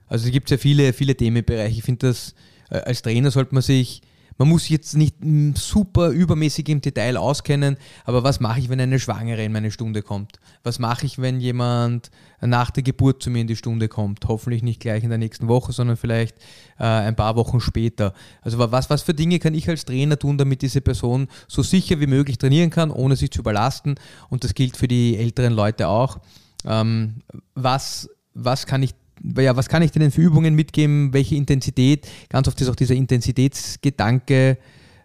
Also 0.07 0.25
es 0.25 0.31
gibt 0.31 0.49
ja 0.49 0.57
viele, 0.57 0.91
viele 0.91 1.15
Themenbereiche. 1.15 1.77
Ich 1.77 1.83
finde, 1.83 2.07
dass 2.07 2.35
äh, 2.69 2.79
als 2.79 3.01
Trainer 3.01 3.31
sollte 3.31 3.53
man 3.53 3.63
sich 3.63 4.01
man 4.37 4.47
muss 4.47 4.69
jetzt 4.69 4.95
nicht 4.95 5.17
mm, 5.23 5.53
super 5.55 6.09
übermäßig 6.09 6.69
im 6.69 6.81
Detail 6.81 7.17
auskennen, 7.17 7.77
aber 8.05 8.23
was 8.23 8.39
mache 8.39 8.59
ich, 8.59 8.69
wenn 8.69 8.79
eine 8.79 8.99
Schwangere 8.99 9.43
in 9.43 9.51
meine 9.51 9.71
Stunde 9.71 10.01
kommt? 10.01 10.39
Was 10.63 10.79
mache 10.79 11.05
ich, 11.05 11.19
wenn 11.19 11.39
jemand 11.39 12.11
nach 12.41 12.71
der 12.71 12.83
Geburt 12.83 13.21
zu 13.21 13.29
mir 13.29 13.41
in 13.41 13.47
die 13.47 13.55
Stunde 13.55 13.87
kommt? 13.87 14.27
Hoffentlich 14.27 14.63
nicht 14.63 14.79
gleich 14.79 15.03
in 15.03 15.09
der 15.09 15.17
nächsten 15.17 15.47
Woche, 15.47 15.73
sondern 15.73 15.97
vielleicht 15.97 16.37
äh, 16.79 16.83
ein 16.83 17.15
paar 17.15 17.35
Wochen 17.35 17.59
später. 17.59 18.13
Also 18.41 18.57
was, 18.59 18.89
was 18.89 19.01
für 19.01 19.13
Dinge 19.13 19.39
kann 19.39 19.53
ich 19.53 19.69
als 19.69 19.85
Trainer 19.85 20.17
tun, 20.17 20.37
damit 20.37 20.61
diese 20.61 20.81
Person 20.81 21.27
so 21.47 21.61
sicher 21.61 21.99
wie 21.99 22.07
möglich 22.07 22.37
trainieren 22.37 22.69
kann, 22.69 22.91
ohne 22.91 23.15
sich 23.15 23.31
zu 23.31 23.41
überlasten? 23.41 23.95
Und 24.29 24.43
das 24.43 24.53
gilt 24.53 24.77
für 24.77 24.87
die 24.87 25.17
älteren 25.17 25.53
Leute 25.53 25.87
auch. 25.87 26.19
Ähm, 26.65 27.21
was, 27.55 28.09
was 28.33 28.65
kann 28.65 28.83
ich 28.83 28.93
ja, 29.37 29.55
was 29.55 29.69
kann 29.69 29.81
ich 29.81 29.91
denn 29.91 30.11
für 30.11 30.21
Übungen 30.21 30.55
mitgeben, 30.55 31.13
welche 31.13 31.35
Intensität? 31.35 32.07
Ganz 32.29 32.47
oft 32.47 32.59
ist 32.61 32.69
auch 32.69 32.75
dieser 32.75 32.95
Intensitätsgedanke, 32.95 34.57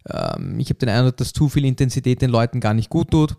ähm, 0.09 0.59
ich 0.59 0.69
habe 0.69 0.79
den 0.79 0.89
Eindruck, 0.89 1.17
dass 1.17 1.33
zu 1.33 1.49
viel 1.49 1.65
Intensität 1.65 2.23
den 2.23 2.31
Leuten 2.31 2.61
gar 2.61 2.75
nicht 2.75 2.91
gut 2.91 3.11
tut. 3.11 3.37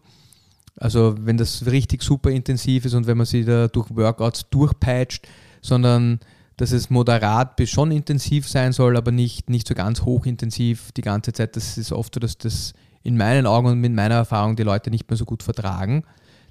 Also 0.80 1.16
wenn 1.20 1.38
das 1.38 1.66
richtig 1.66 2.04
super 2.04 2.30
intensiv 2.30 2.86
ist 2.86 2.94
und 2.94 3.08
wenn 3.08 3.18
man 3.18 3.26
sie 3.26 3.44
da 3.44 3.68
durch 3.68 3.90
Workouts 3.96 4.50
durchpeitscht, 4.50 5.28
sondern 5.62 6.20
dass 6.56 6.72
es 6.72 6.90
moderat 6.90 7.56
bis 7.56 7.70
schon 7.70 7.92
intensiv 7.92 8.48
sein 8.48 8.74
soll, 8.74 8.98
aber 8.98 9.12
nicht, 9.12 9.50
nicht 9.50 9.68
so 9.68 9.76
ganz 9.76 10.02
hochintensiv 10.02 10.92
die 10.92 11.02
ganze 11.02 11.34
Zeit. 11.34 11.56
Das 11.56 11.78
ist 11.78 11.92
oft 11.92 12.14
so, 12.14 12.20
dass 12.20 12.38
das 12.38 12.74
in 13.04 13.18
meinen 13.18 13.46
Augen 13.46 13.68
und 13.68 13.80
mit 13.80 13.94
meiner 13.94 14.16
Erfahrung 14.16 14.56
die 14.56 14.64
Leute 14.64 14.92
nicht 14.92 15.10
mehr 15.10 15.18
so 15.18 15.26
gut 15.26 15.44
vertragen 15.44 16.04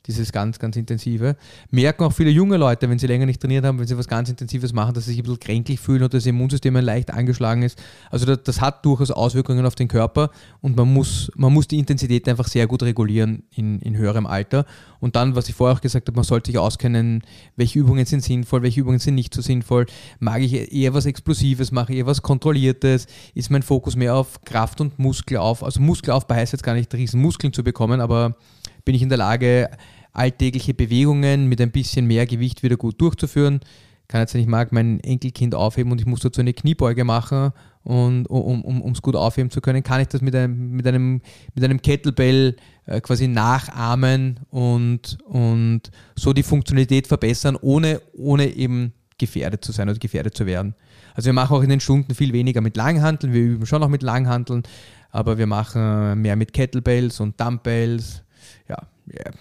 dieses 0.06 0.32
ganz, 0.32 0.58
ganz 0.58 0.76
Intensive. 0.76 1.36
Merken 1.70 2.04
auch 2.04 2.12
viele 2.12 2.30
junge 2.30 2.56
Leute, 2.56 2.88
wenn 2.88 2.98
sie 2.98 3.06
länger 3.06 3.26
nicht 3.26 3.40
trainiert 3.40 3.64
haben, 3.64 3.78
wenn 3.78 3.86
sie 3.86 3.98
was 3.98 4.08
ganz 4.08 4.28
Intensives 4.28 4.72
machen, 4.72 4.94
dass 4.94 5.04
sie 5.04 5.10
sich 5.10 5.20
ein 5.20 5.24
bisschen 5.24 5.40
kränklich 5.40 5.80
fühlen 5.80 6.02
oder 6.02 6.10
das 6.10 6.26
Immunsystem 6.26 6.74
leicht 6.76 7.10
angeschlagen 7.10 7.62
ist. 7.62 7.82
Also 8.10 8.26
das, 8.26 8.42
das, 8.44 8.60
hat 8.60 8.84
durchaus 8.84 9.10
Auswirkungen 9.10 9.66
auf 9.66 9.74
den 9.74 9.88
Körper 9.88 10.30
und 10.60 10.76
man 10.76 10.92
muss, 10.92 11.30
man 11.36 11.52
muss 11.52 11.68
die 11.68 11.78
Intensität 11.78 12.28
einfach 12.28 12.48
sehr 12.48 12.66
gut 12.66 12.82
regulieren 12.82 13.42
in, 13.54 13.80
in 13.80 13.96
höherem 13.96 14.26
Alter. 14.26 14.64
Und 15.00 15.16
dann, 15.16 15.36
was 15.36 15.48
ich 15.48 15.54
vorher 15.54 15.76
auch 15.76 15.80
gesagt 15.80 16.08
habe, 16.08 16.16
man 16.16 16.24
sollte 16.24 16.50
sich 16.50 16.58
auskennen, 16.58 17.22
welche 17.56 17.78
Übungen 17.78 18.06
sind 18.06 18.22
sinnvoll, 18.22 18.62
welche 18.62 18.80
Übungen 18.80 18.98
sind 18.98 19.14
nicht 19.14 19.34
so 19.34 19.42
sinnvoll. 19.42 19.86
Mag 20.18 20.42
ich 20.42 20.72
eher 20.72 20.94
was 20.94 21.06
Explosives, 21.06 21.72
mache 21.72 21.92
ich 21.92 21.98
eher 21.98 22.06
was 22.06 22.22
Kontrolliertes? 22.22 23.06
Ist 23.34 23.50
mein 23.50 23.62
Fokus 23.62 23.96
mehr 23.96 24.14
auf 24.14 24.40
Kraft 24.44 24.80
und 24.80 24.98
Muskelauf? 24.98 25.62
Also 25.62 25.80
Muskelaufbau 25.80 26.34
heißt 26.34 26.52
jetzt 26.52 26.62
gar 26.62 26.74
nicht 26.74 26.92
riesen 26.94 27.20
Muskeln 27.20 27.52
zu 27.52 27.62
bekommen, 27.62 28.00
aber 28.00 28.36
bin 28.84 28.94
ich 28.94 29.02
in 29.02 29.08
der 29.08 29.18
Lage, 29.18 29.68
alltägliche 30.16 30.74
Bewegungen 30.74 31.48
mit 31.48 31.60
ein 31.60 31.70
bisschen 31.70 32.06
mehr 32.06 32.26
Gewicht 32.26 32.62
wieder 32.62 32.76
gut 32.76 33.00
durchzuführen. 33.00 33.60
Kann 34.08 34.20
jetzt, 34.20 34.34
ich 34.34 34.46
mag, 34.46 34.70
mein 34.70 35.00
Enkelkind 35.00 35.54
aufheben 35.54 35.90
und 35.90 36.00
ich 36.00 36.06
muss 36.06 36.20
dazu 36.20 36.40
eine 36.40 36.52
Kniebeuge 36.52 37.04
machen 37.04 37.52
und 37.82 38.26
um 38.26 38.60
es 38.92 38.98
um, 38.98 39.02
gut 39.02 39.16
aufheben 39.16 39.50
zu 39.50 39.60
können, 39.60 39.82
kann 39.82 40.00
ich 40.00 40.08
das 40.08 40.22
mit 40.22 40.34
einem, 40.34 40.72
mit 40.72 40.86
einem, 40.86 41.20
mit 41.54 41.64
einem 41.64 41.82
Kettlebell 41.82 42.56
äh, 42.86 43.00
quasi 43.00 43.26
nachahmen 43.26 44.40
und, 44.50 45.18
und 45.24 45.90
so 46.14 46.32
die 46.32 46.44
Funktionalität 46.44 47.08
verbessern, 47.08 47.56
ohne, 47.60 48.00
ohne 48.12 48.46
eben 48.46 48.92
gefährdet 49.18 49.64
zu 49.64 49.72
sein 49.72 49.88
oder 49.88 49.98
gefährdet 49.98 50.36
zu 50.36 50.46
werden. 50.46 50.74
Also 51.14 51.26
wir 51.26 51.32
machen 51.32 51.56
auch 51.56 51.62
in 51.62 51.70
den 51.70 51.80
Stunden 51.80 52.14
viel 52.14 52.32
weniger 52.32 52.60
mit 52.60 52.76
Langhanteln, 52.76 53.32
wir 53.32 53.42
üben 53.42 53.66
schon 53.66 53.80
noch 53.80 53.88
mit 53.88 54.02
Langhanteln, 54.02 54.62
aber 55.10 55.38
wir 55.38 55.46
machen 55.46 56.20
mehr 56.20 56.36
mit 56.36 56.52
Kettlebells 56.52 57.20
und 57.20 57.40
Dumbbells. 57.40 58.22
Ja, 58.68 58.78
ja 59.06 59.32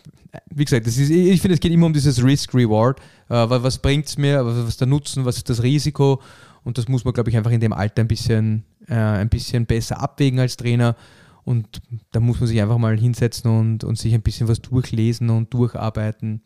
wie 0.50 0.66
gesagt, 0.66 0.88
ist, 0.88 0.98
ich 0.98 1.42
finde, 1.42 1.56
es 1.56 1.60
geht 1.60 1.72
immer 1.72 1.86
um 1.86 1.94
dieses 1.94 2.24
Risk-Reward. 2.24 3.00
Äh, 3.30 3.50
was 3.50 3.78
bringt 3.78 4.08
es 4.08 4.18
mir, 4.18 4.46
was 4.46 4.68
ist 4.68 4.80
der 4.80 4.88
Nutzen, 4.88 5.26
was 5.26 5.38
ist 5.38 5.50
das 5.50 5.64
Risiko? 5.64 6.22
Und 6.64 6.78
das 6.78 6.88
muss 6.88 7.06
man, 7.06 7.14
glaube 7.14 7.30
ich, 7.30 7.38
einfach 7.38 7.52
in 7.52 7.60
dem 7.60 7.74
Alter 7.74 8.02
ein 8.02 8.08
bisschen, 8.08 8.64
äh, 8.88 8.96
ein 8.96 9.30
bisschen 9.30 9.66
besser 9.66 10.02
abwägen 10.02 10.40
als 10.40 10.58
Trainer. 10.58 10.96
Und 11.44 11.82
da 12.12 12.20
muss 12.20 12.40
man 12.40 12.48
sich 12.48 12.60
einfach 12.62 12.80
mal 12.80 12.98
hinsetzen 12.98 13.52
und, 13.52 13.84
und 13.84 13.98
sich 13.98 14.14
ein 14.14 14.24
bisschen 14.24 14.48
was 14.48 14.62
durchlesen 14.62 15.30
und 15.30 15.54
durcharbeiten. 15.54 16.42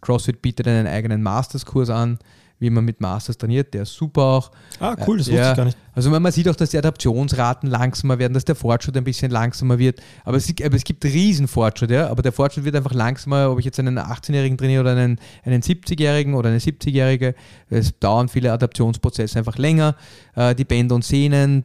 CrossFit 0.00 0.40
bietet 0.40 0.66
einen 0.68 0.86
eigenen 0.86 1.22
Masterskurs 1.22 1.90
an 1.90 2.18
wie 2.58 2.70
man 2.70 2.84
mit 2.84 3.00
Masters 3.00 3.38
trainiert, 3.38 3.72
der 3.72 3.82
ist 3.82 3.94
super 3.94 4.22
auch. 4.22 4.50
Ah, 4.80 4.96
cool, 5.06 5.18
das 5.18 5.28
wusste 5.28 5.40
ja, 5.40 5.50
ich 5.50 5.56
gar 5.56 5.64
nicht. 5.64 5.78
Also 5.94 6.10
man 6.10 6.32
sieht 6.32 6.48
auch, 6.48 6.56
dass 6.56 6.70
die 6.70 6.78
Adaptionsraten 6.78 7.68
langsamer 7.68 8.18
werden, 8.18 8.34
dass 8.34 8.44
der 8.44 8.54
Fortschritt 8.54 8.96
ein 8.96 9.04
bisschen 9.04 9.30
langsamer 9.30 9.78
wird. 9.78 10.00
Aber 10.24 10.36
es, 10.36 10.52
aber 10.64 10.76
es 10.76 10.84
gibt 10.84 11.04
Riesenfortschritt, 11.04 11.90
ja. 11.90 12.08
Aber 12.08 12.22
der 12.22 12.32
Fortschritt 12.32 12.64
wird 12.64 12.76
einfach 12.76 12.92
langsamer, 12.92 13.50
ob 13.50 13.58
ich 13.58 13.64
jetzt 13.64 13.78
einen 13.78 13.98
18-Jährigen 13.98 14.58
trainiere 14.58 14.82
oder 14.82 14.92
einen, 14.92 15.20
einen 15.44 15.62
70-Jährigen 15.62 16.34
oder 16.34 16.50
eine 16.50 16.58
70-Jährige. 16.58 17.34
Es 17.70 17.98
dauern 17.98 18.28
viele 18.28 18.52
Adaptionsprozesse 18.52 19.38
einfach 19.38 19.58
länger. 19.58 19.96
Äh, 20.34 20.54
die 20.54 20.64
Bänder 20.64 20.94
und 20.94 21.04
Sehnen 21.04 21.64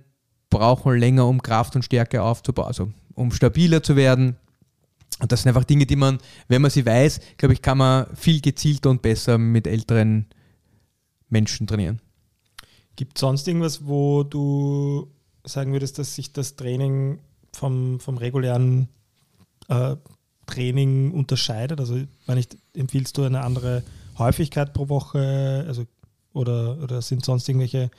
brauchen 0.50 0.98
länger, 0.98 1.28
um 1.28 1.42
Kraft 1.42 1.76
und 1.76 1.84
Stärke 1.84 2.22
aufzubauen, 2.22 2.68
also 2.68 2.92
um 3.16 3.32
stabiler 3.32 3.82
zu 3.82 3.96
werden. 3.96 4.36
Und 5.20 5.32
das 5.32 5.44
sind 5.44 5.50
einfach 5.50 5.64
Dinge, 5.64 5.86
die 5.86 5.96
man, 5.96 6.18
wenn 6.48 6.62
man 6.62 6.72
sie 6.72 6.86
weiß, 6.86 7.20
glaube 7.38 7.54
ich, 7.54 7.62
kann 7.62 7.78
man 7.78 8.08
viel 8.16 8.42
gezielter 8.42 8.90
und 8.90 9.02
besser 9.02 9.38
mit 9.38 9.68
älteren 9.68 10.28
Menschen 11.34 11.68
trainieren. 11.68 12.00
Gibt 12.96 13.18
es 13.18 13.22
sonst 13.22 13.48
irgendwas, 13.48 13.86
wo 13.86 14.24
du 14.24 15.12
sagen 15.44 15.74
würdest, 15.74 16.00
dass 16.00 16.16
sich 16.16 16.32
das 16.32 16.56
Training 16.56 17.20
vom, 17.52 18.00
vom 18.00 18.18
regulären 18.18 18.88
äh, 19.68 19.98
Training 20.46 21.12
unterscheidet? 21.12 21.80
Also, 21.80 22.02
wenn 22.28 22.38
ich, 22.38 22.48
empfiehlst 22.74 23.18
du 23.18 23.24
eine 23.24 23.42
andere 23.42 23.84
Häufigkeit 24.18 24.74
pro 24.74 24.88
Woche? 24.88 25.66
Also, 25.68 25.86
oder, 26.34 26.78
oder 26.82 27.02
sind 27.02 27.26
sonst 27.26 27.50
irgendwelche 27.50 27.92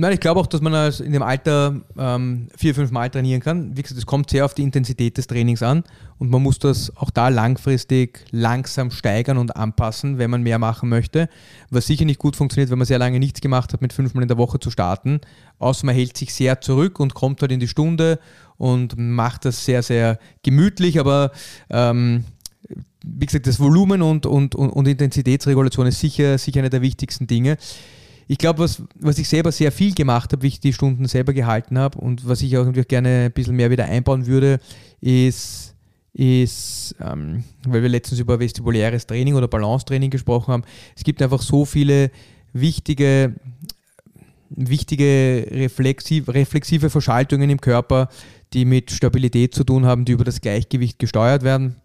Nein, 0.00 0.14
ich 0.14 0.20
glaube 0.20 0.40
auch, 0.40 0.46
dass 0.46 0.62
man 0.62 0.90
in 1.04 1.12
dem 1.12 1.22
Alter 1.22 1.78
ähm, 1.98 2.48
vier, 2.56 2.74
fünf 2.74 2.90
Mal 2.90 3.10
trainieren 3.10 3.42
kann. 3.42 3.76
Wie 3.76 3.82
gesagt, 3.82 3.98
es 3.98 4.06
kommt 4.06 4.30
sehr 4.30 4.46
auf 4.46 4.54
die 4.54 4.62
Intensität 4.62 5.18
des 5.18 5.26
Trainings 5.26 5.62
an 5.62 5.84
und 6.16 6.30
man 6.30 6.42
muss 6.42 6.58
das 6.58 6.96
auch 6.96 7.10
da 7.10 7.28
langfristig 7.28 8.24
langsam 8.30 8.92
steigern 8.92 9.36
und 9.36 9.56
anpassen, 9.56 10.16
wenn 10.16 10.30
man 10.30 10.42
mehr 10.42 10.58
machen 10.58 10.88
möchte. 10.88 11.28
Was 11.68 11.86
sicher 11.86 12.06
nicht 12.06 12.18
gut 12.18 12.34
funktioniert, 12.34 12.70
wenn 12.70 12.78
man 12.78 12.86
sehr 12.86 12.98
lange 12.98 13.18
nichts 13.18 13.42
gemacht 13.42 13.74
hat, 13.74 13.82
mit 13.82 13.92
fünfmal 13.92 14.22
in 14.22 14.28
der 14.28 14.38
Woche 14.38 14.58
zu 14.58 14.70
starten. 14.70 15.20
Außer 15.58 15.84
man 15.84 15.94
hält 15.94 16.16
sich 16.16 16.32
sehr 16.32 16.62
zurück 16.62 16.98
und 16.98 17.12
kommt 17.12 17.42
halt 17.42 17.52
in 17.52 17.60
die 17.60 17.68
Stunde 17.68 18.20
und 18.56 18.96
macht 18.96 19.44
das 19.44 19.66
sehr, 19.66 19.82
sehr 19.82 20.18
gemütlich, 20.42 20.98
aber 20.98 21.30
ähm, 21.68 22.24
wie 23.04 23.26
gesagt, 23.26 23.46
das 23.46 23.60
Volumen 23.60 24.00
und, 24.00 24.24
und, 24.24 24.54
und, 24.54 24.70
und 24.70 24.88
Intensitätsregulation 24.88 25.86
ist 25.88 26.00
sicher, 26.00 26.38
sicher 26.38 26.60
eine 26.60 26.70
der 26.70 26.80
wichtigsten 26.80 27.26
Dinge 27.26 27.58
ich 28.30 28.38
glaube, 28.38 28.60
was, 28.60 28.80
was 28.94 29.18
ich 29.18 29.28
selber 29.28 29.50
sehr 29.50 29.72
viel 29.72 29.92
gemacht 29.92 30.32
habe, 30.32 30.44
wie 30.44 30.46
ich 30.46 30.60
die 30.60 30.72
Stunden 30.72 31.06
selber 31.06 31.32
gehalten 31.32 31.76
habe 31.76 31.98
und 31.98 32.28
was 32.28 32.42
ich 32.42 32.56
auch 32.56 32.60
irgendwie 32.60 32.84
gerne 32.84 33.24
ein 33.24 33.32
bisschen 33.32 33.56
mehr 33.56 33.72
wieder 33.72 33.86
einbauen 33.86 34.28
würde, 34.28 34.60
ist, 35.00 35.74
ist 36.12 36.94
ähm, 37.00 37.42
weil 37.66 37.82
wir 37.82 37.88
letztens 37.88 38.20
über 38.20 38.38
vestibuläres 38.38 39.08
Training 39.08 39.34
oder 39.34 39.48
Balancetraining 39.48 40.10
gesprochen 40.10 40.52
haben, 40.52 40.62
es 40.94 41.02
gibt 41.02 41.20
einfach 41.22 41.42
so 41.42 41.64
viele 41.64 42.12
wichtige, 42.52 43.34
wichtige 44.50 45.48
reflexiv, 45.50 46.28
reflexive 46.28 46.88
Verschaltungen 46.88 47.50
im 47.50 47.60
Körper, 47.60 48.10
die 48.52 48.64
mit 48.64 48.92
Stabilität 48.92 49.56
zu 49.56 49.64
tun 49.64 49.86
haben, 49.86 50.04
die 50.04 50.12
über 50.12 50.24
das 50.24 50.40
Gleichgewicht 50.40 51.00
gesteuert 51.00 51.42
werden. 51.42 51.79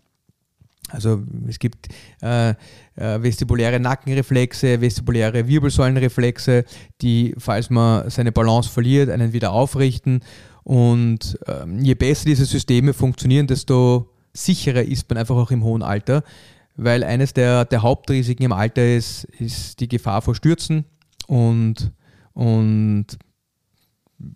Also 0.92 1.24
es 1.48 1.58
gibt 1.60 1.88
äh, 2.22 2.50
äh, 2.50 2.56
vestibuläre 2.96 3.80
Nackenreflexe, 3.80 4.82
vestibuläre 4.82 5.48
Wirbelsäulenreflexe, 5.48 6.64
die, 7.02 7.34
falls 7.38 7.70
man 7.70 8.10
seine 8.10 8.32
Balance 8.32 8.70
verliert, 8.70 9.10
einen 9.10 9.34
wieder 9.34 9.52
aufrichten. 9.52 10.22
Und 10.64 11.40
ähm, 11.48 11.80
je 11.80 11.96
besser 11.96 12.26
diese 12.26 12.46
Systeme 12.46 12.94
funktionieren, 12.94 13.48
desto 13.48 14.12
sicherer 14.34 14.84
ist 14.84 15.10
man 15.10 15.18
einfach 15.18 15.36
auch 15.36 15.52
im 15.52 15.64
hohen 15.64 15.82
Alter. 15.84 16.24
Weil 16.76 17.04
eines 17.04 17.34
der, 17.34 17.66
der 17.66 17.82
Hauptrisiken 17.82 18.46
im 18.46 18.52
Alter 18.52 18.96
ist, 18.96 19.24
ist 19.40 19.80
die 19.80 19.88
Gefahr 19.88 20.22
vor 20.22 20.36
Stürzen 20.36 20.86
und, 21.28 21.92
und 22.34 23.06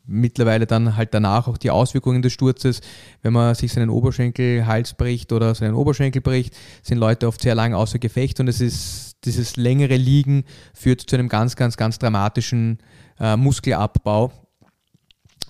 mittlerweile 0.06 0.66
dann 0.66 0.96
halt 0.96 1.14
danach 1.14 1.48
auch 1.48 1.58
die 1.58 1.72
Auswirkungen 1.72 2.22
des 2.22 2.34
Sturzes. 2.34 2.82
Wenn 3.22 3.34
man 3.34 3.56
sich 3.56 3.72
seinen 3.72 3.90
Oberschenkelhals 3.90 4.94
bricht 4.94 5.32
oder 5.32 5.56
seinen 5.56 5.74
Oberschenkel 5.74 6.22
bricht, 6.22 6.56
sind 6.84 6.98
Leute 6.98 7.28
oft 7.28 7.42
sehr 7.42 7.56
lange 7.56 7.78
außer 7.78 8.00
Gefecht 8.00 8.40
und 8.40 8.48
es 8.48 8.62
ist 8.62 9.18
dieses 9.26 9.58
längere 9.58 9.98
Liegen 9.98 10.44
führt 10.74 11.02
zu 11.02 11.16
einem 11.16 11.30
ganz, 11.30 11.56
ganz, 11.56 11.78
ganz 11.78 12.00
dramatischen 12.00 12.80
äh, 13.20 13.36
Muskelabbau. 13.36 14.32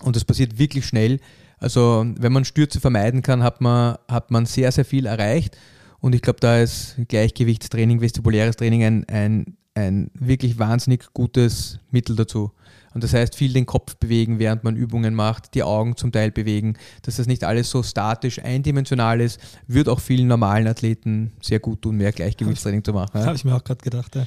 Und 0.02 0.16
das 0.16 0.24
passiert 0.24 0.58
wirklich 0.58 0.86
schnell. 0.86 1.20
Also 1.58 2.06
wenn 2.18 2.32
man 2.32 2.44
Stürze 2.44 2.80
vermeiden 2.80 3.22
kann, 3.22 3.42
hat 3.42 3.60
man, 3.60 3.96
hat 4.08 4.30
man 4.30 4.46
sehr, 4.46 4.72
sehr 4.72 4.84
viel 4.84 5.06
erreicht. 5.06 5.56
Und 6.00 6.14
ich 6.14 6.22
glaube, 6.22 6.40
da 6.40 6.58
ist 6.58 6.96
Gleichgewichtstraining, 7.08 8.00
vestibuläres 8.00 8.56
Training 8.56 8.82
ein, 8.84 9.08
ein, 9.08 9.56
ein 9.74 10.10
wirklich 10.14 10.58
wahnsinnig 10.58 11.12
gutes 11.12 11.78
Mittel 11.90 12.16
dazu. 12.16 12.52
Und 12.92 13.04
das 13.04 13.12
heißt, 13.14 13.36
viel 13.36 13.52
den 13.52 13.66
Kopf 13.66 13.96
bewegen, 13.96 14.38
während 14.38 14.64
man 14.64 14.76
Übungen 14.76 15.14
macht, 15.14 15.54
die 15.54 15.62
Augen 15.62 15.96
zum 15.96 16.10
Teil 16.12 16.30
bewegen, 16.30 16.76
dass 17.02 17.16
das 17.16 17.26
nicht 17.26 17.44
alles 17.44 17.70
so 17.70 17.82
statisch, 17.82 18.40
eindimensional 18.42 19.20
ist, 19.20 19.40
wird 19.66 19.88
auch 19.88 20.00
vielen 20.00 20.26
normalen 20.26 20.66
Athleten 20.66 21.32
sehr 21.40 21.60
gut 21.60 21.82
tun, 21.82 21.96
mehr 21.96 22.12
Gleichgewichtstraining 22.12 22.82
zu 22.82 22.92
machen. 22.92 23.14
Habe 23.20 23.26
Ja. 23.26 23.34
ich 23.34 23.44
mir 23.44 23.54
auch 23.54 23.64
gerade 23.64 23.82
gedacht. 23.82 24.16
Ja. 24.16 24.26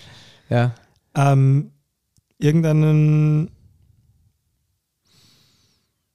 ja. 0.50 0.76
Ähm, 1.16 1.72
irgendeinen 2.38 3.52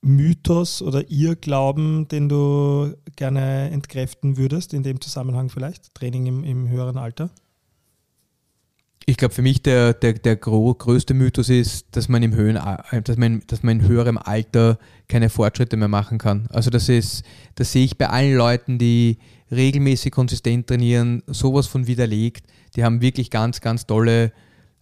Mythos 0.01 0.81
oder 0.81 1.11
Irrglauben, 1.11 2.09
den 2.09 2.29
du 2.29 2.95
gerne 3.17 3.71
entkräften 3.71 4.37
würdest, 4.37 4.73
in 4.73 4.83
dem 4.83 5.01
Zusammenhang 5.01 5.51
vielleicht? 5.51 5.95
Training 5.95 6.27
im, 6.27 6.45
im 6.45 6.69
höheren 6.69 6.97
Alter? 6.97 7.31
Ich 9.09 9.17
glaube, 9.17 9.33
für 9.33 9.41
mich 9.41 9.63
der, 9.63 9.95
der, 9.95 10.13
der 10.13 10.37
größte 10.37 11.15
Mythos 11.15 11.49
ist, 11.49 11.87
dass 11.93 12.11
man, 12.11 12.23
im 12.23 12.35
Höhen, 12.35 12.57
äh, 12.57 13.01
dass, 13.01 13.17
man, 13.17 13.43
dass 13.47 13.63
man 13.63 13.81
in 13.81 13.89
höherem 13.89 14.19
Alter 14.19 14.79
keine 15.09 15.31
Fortschritte 15.31 15.79
mehr 15.79 15.89
machen 15.89 16.19
kann. 16.19 16.47
Also 16.53 16.69
das 16.69 16.91
ist, 16.91 17.25
das 17.55 17.73
sehe 17.73 17.87
ich 17.87 17.97
bei 17.97 18.11
allen 18.11 18.37
Leuten, 18.37 18.77
die 18.77 19.17
regelmäßig 19.51 20.13
konsistent 20.13 20.67
trainieren, 20.67 21.23
sowas 21.27 21.67
von 21.67 21.87
widerlegt. 21.87 22.49
Die 22.77 22.85
haben 22.85 23.01
wirklich 23.01 23.31
ganz, 23.31 23.63
ganz 23.63 23.87
tolle, 23.87 24.31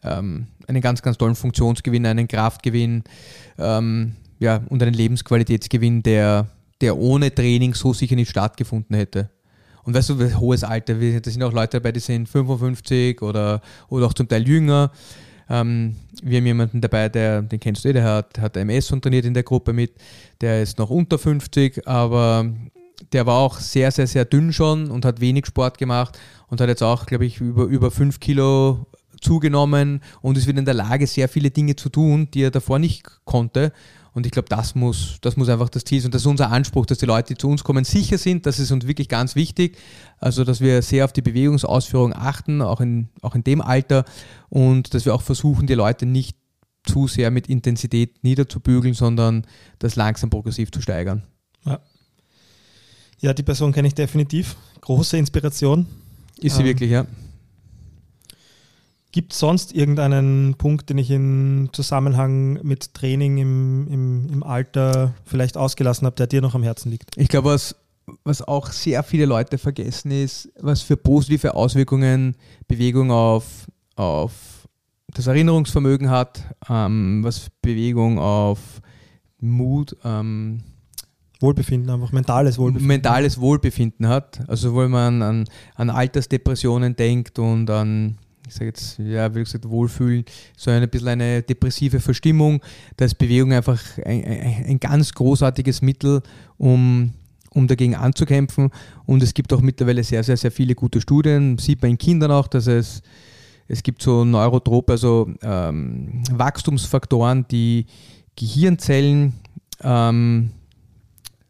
ähm, 0.03 0.49
einen 0.67 0.83
ganz, 0.83 1.03
ganz 1.03 1.19
tollen 1.19 1.37
Funktionsgewinn, 1.37 2.05
einen 2.05 2.27
Kraftgewinn 2.27 3.05
ähm, 3.59 4.17
ja, 4.41 4.61
und 4.69 4.83
einen 4.83 4.95
Lebensqualitätsgewinn, 4.95 6.03
der, 6.03 6.49
der 6.81 6.99
ohne 6.99 7.33
Training 7.33 7.75
so 7.75 7.93
sicher 7.93 8.17
nicht 8.17 8.31
stattgefunden 8.31 8.97
hätte. 8.97 9.31
Und 9.87 9.95
weißt 9.95 10.11
du, 10.11 10.41
hohes 10.41 10.65
Alter, 10.65 10.95
da 10.95 11.31
sind 11.31 11.43
auch 11.43 11.53
Leute 11.53 11.79
dabei, 11.79 11.93
die 11.93 12.01
sind 12.01 12.29
55 12.29 13.23
oder, 13.23 13.63
oder 13.89 14.07
auch 14.07 14.15
zum 14.15 14.29
Teil 14.29 14.47
jünger. 14.47 14.91
Ähm, 15.49 15.95
wir 16.23 16.39
haben 16.39 16.47
jemanden 16.47 16.81
dabei, 16.81 17.09
der, 17.09 17.43
den 17.43 17.61
kennst 17.61 17.85
du 17.85 17.89
eh, 17.89 17.93
der 17.93 18.03
hat, 18.03 18.39
hat 18.41 18.57
MS 18.57 18.91
und 18.91 19.03
trainiert 19.03 19.25
in 19.25 19.33
der 19.33 19.45
Gruppe 19.45 19.73
mit. 19.73 19.95
Der 20.41 20.61
ist 20.61 20.79
noch 20.79 20.91
unter 20.91 21.19
50, 21.19 21.87
aber 21.87 22.53
der 23.13 23.27
war 23.27 23.39
auch 23.39 23.61
sehr, 23.61 23.93
sehr, 23.93 24.09
sehr 24.09 24.25
dünn 24.25 24.53
schon 24.53 24.91
und 24.91 25.05
hat 25.05 25.21
wenig 25.21 25.47
Sport 25.47 25.79
gemacht 25.79 26.19
und 26.49 26.61
hat 26.61 26.69
jetzt 26.69 26.83
auch, 26.83 27.07
glaube 27.07 27.25
ich, 27.25 27.41
über, 27.41 27.65
über 27.65 27.93
5 27.93 28.19
Kilo 28.19 28.87
zugenommen 29.21 30.01
und 30.21 30.37
ist 30.37 30.49
wieder 30.49 30.59
in 30.59 30.65
der 30.65 30.75
Lage, 30.75 31.07
sehr 31.07 31.29
viele 31.29 31.51
Dinge 31.51 31.77
zu 31.77 31.91
tun, 31.91 32.29
die 32.35 32.43
er 32.43 32.51
davor 32.51 32.81
nicht 32.81 33.05
konnte. 33.25 33.73
Und 34.17 34.25
ich 34.25 34.33
glaube, 34.33 34.49
das 34.49 34.75
muss, 34.75 35.19
das 35.21 35.37
muss 35.37 35.51
einfach 35.51 35.69
das 35.69 35.85
Ziel 35.85 36.01
sein. 36.01 36.07
Und 36.07 36.15
das 36.15 36.23
ist 36.23 36.27
unser 36.27 36.51
Anspruch, 36.51 36.87
dass 36.87 36.97
die 36.97 37.05
Leute, 37.05 37.35
die 37.35 37.39
zu 37.39 37.51
uns 37.51 37.63
kommen, 37.65 37.85
sicher 37.85 38.17
sind. 38.17 38.47
Das 38.47 38.59
ist 38.59 38.73
uns 38.73 38.87
wirklich 38.87 39.11
ganz 39.11 39.37
wichtig. 39.37 39.77
Also, 40.19 40.43
dass 40.43 40.63
wir 40.63 40.81
sehr 40.81 41.05
auf 41.05 41.13
die 41.13 41.21
Bewegungsausführung 41.21 42.15
achten, 42.15 42.63
auch 42.63 42.81
in, 42.81 43.11
auch 43.21 43.35
in 43.35 43.45
dem 43.45 43.61
Alter. 43.61 44.07
Und 44.49 44.95
dass 44.95 45.05
wir 45.05 45.15
auch 45.15 45.21
versuchen, 45.21 45.67
die 45.67 45.75
Leute 45.75 46.07
nicht 46.07 46.35
zu 46.87 47.09
sehr 47.09 47.31
mit 47.31 47.49
Intensität 47.49 48.25
niederzubügeln, 48.25 48.95
sondern 48.95 49.47
das 49.81 49.97
langsam 49.97 50.31
progressiv 50.31 50.71
zu 50.71 50.81
steigern. 50.81 51.23
Ja, 53.21 53.35
die 53.35 53.43
Person 53.43 53.73
kenne 53.73 53.89
ich 53.89 53.95
definitiv. 53.95 54.57
Große 54.81 55.19
Inspiration. 55.19 55.87
Ist 56.41 56.57
sie 56.57 56.63
Ähm, 56.63 56.69
wirklich, 56.69 56.91
ja. 56.91 57.07
Gibt 59.17 59.33
es 59.33 59.39
sonst 59.39 59.73
irgendeinen 59.73 60.57
Punkt, 60.59 60.91
den 60.91 60.99
ich 60.99 61.11
im 61.11 61.71
Zusammenhang 61.73 62.61
mit 62.63 62.93
Training 62.93 63.39
im, 63.39 63.89
im, 63.89 64.29
im 64.29 64.43
Alter 64.43 65.15
vielleicht 65.25 65.57
ausgelassen 65.57 66.05
habe, 66.05 66.17
der 66.17 66.27
dir 66.27 66.43
noch 66.43 66.55
am 66.55 66.63
Herzen 66.63 66.91
liegt? 66.91 67.17
Ich 67.17 67.29
glaube, 67.29 67.49
was, 67.49 67.77
was 68.25 68.43
auch 68.43 68.71
sehr 68.73 69.03
viele 69.03 69.25
Leute 69.25 69.57
vergessen 69.57 70.11
ist, 70.11 70.51
was 70.61 70.83
für 70.83 70.99
positive 70.99 71.55
Auswirkungen 71.55 72.37
Bewegung 72.69 73.11
auf, 73.11 73.67
auf 73.95 74.33
das 75.07 75.29
Erinnerungsvermögen 75.29 76.11
hat, 76.11 76.43
ähm, 76.69 77.25
was 77.25 77.49
Bewegung 77.63 78.19
auf 78.19 78.59
Mut, 79.41 79.97
ähm, 80.05 80.63
Wohlbefinden, 81.41 81.89
einfach 81.89 82.13
mentales 82.13 82.59
Wohlbefinden. 82.59 82.87
mentales 82.87 83.41
Wohlbefinden 83.41 84.09
hat. 84.09 84.41
Also 84.47 84.75
wo 84.75 84.87
man 84.87 85.23
an, 85.23 85.45
an 85.75 85.89
Altersdepressionen 85.89 86.97
denkt 86.97 87.39
und 87.39 87.71
an, 87.71 88.19
ich 88.47 88.55
sage 88.55 88.67
jetzt, 88.67 88.99
ja, 88.99 89.35
wie 89.35 89.41
gesagt, 89.41 89.69
Wohlfühlen, 89.69 90.25
so 90.57 90.71
ein 90.71 90.89
bisschen 90.89 91.09
eine 91.09 91.43
depressive 91.43 92.01
Verstimmung. 92.01 92.61
Da 92.97 93.05
ist 93.05 93.17
Bewegung 93.17 93.53
einfach 93.53 93.83
ein, 94.05 94.25
ein, 94.67 94.81
ganz 94.81 95.13
großartiges 95.13 95.83
Mittel, 95.83 96.23
um, 96.57 97.13
um 97.51 97.67
dagegen 97.67 97.95
anzukämpfen. 97.95 98.71
Und 99.05 99.23
es 99.23 99.35
gibt 99.35 99.53
auch 99.53 99.61
mittlerweile 99.61 100.05
sehr, 100.05 100.23
sehr, 100.23 100.37
sehr 100.37 100.53
viele 100.53 100.75
gute 100.75 101.01
Studien. 101.01 101.59
Sieht 101.59 101.83
man 101.83 101.93
in 101.93 101.99
Kindern 101.99 102.31
auch, 102.31 102.47
dass 102.47 102.67
es 102.67 103.03
es 103.69 103.83
gibt 103.83 104.03
so 104.03 104.25
Neurotrope, 104.25 104.93
also 104.93 105.29
ähm, 105.43 106.23
Wachstumsfaktoren, 106.31 107.47
die 107.51 107.87
Gehirnzellen, 108.37 109.33
ähm, 109.83 110.51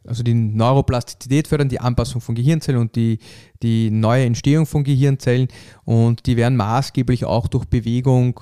also 0.07 0.23
die 0.23 0.35
Neuroplastizität 0.35 1.49
fördern, 1.49 1.69
die 1.69 1.81
Anpassung 1.81 2.21
von 2.21 2.35
Gehirnzellen 2.35 2.81
und 2.81 2.97
die, 2.97 3.19
die 3.63 3.91
neue 3.91 4.25
Entstehung 4.25 4.67
von 4.67 4.85
Gehirnzellen. 4.85 5.49
Und 5.85 6.27
die 6.27 6.37
werden 6.37 6.57
maßgeblich 6.57 7.25
auch 7.25 7.49
durch 7.49 7.65
Bewegung 7.65 8.41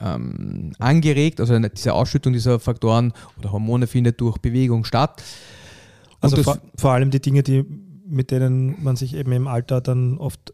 ähm, 0.00 0.72
angeregt. 0.78 1.40
Also 1.40 1.58
diese 1.58 1.94
Ausschüttung 1.94 2.32
dieser 2.32 2.60
Faktoren 2.60 3.12
oder 3.38 3.52
Hormone 3.52 3.86
findet 3.86 4.20
durch 4.20 4.38
Bewegung 4.38 4.84
statt. 4.84 5.22
Und 6.20 6.32
Also 6.32 6.42
vor, 6.42 6.58
vor 6.76 6.92
allem 6.92 7.10
die 7.10 7.20
Dinge, 7.20 7.42
die, 7.42 7.64
mit 8.06 8.30
denen 8.30 8.82
man 8.82 8.96
sich 8.96 9.14
eben 9.14 9.32
im 9.32 9.46
Alter 9.46 9.80
dann 9.80 10.18
oft 10.18 10.52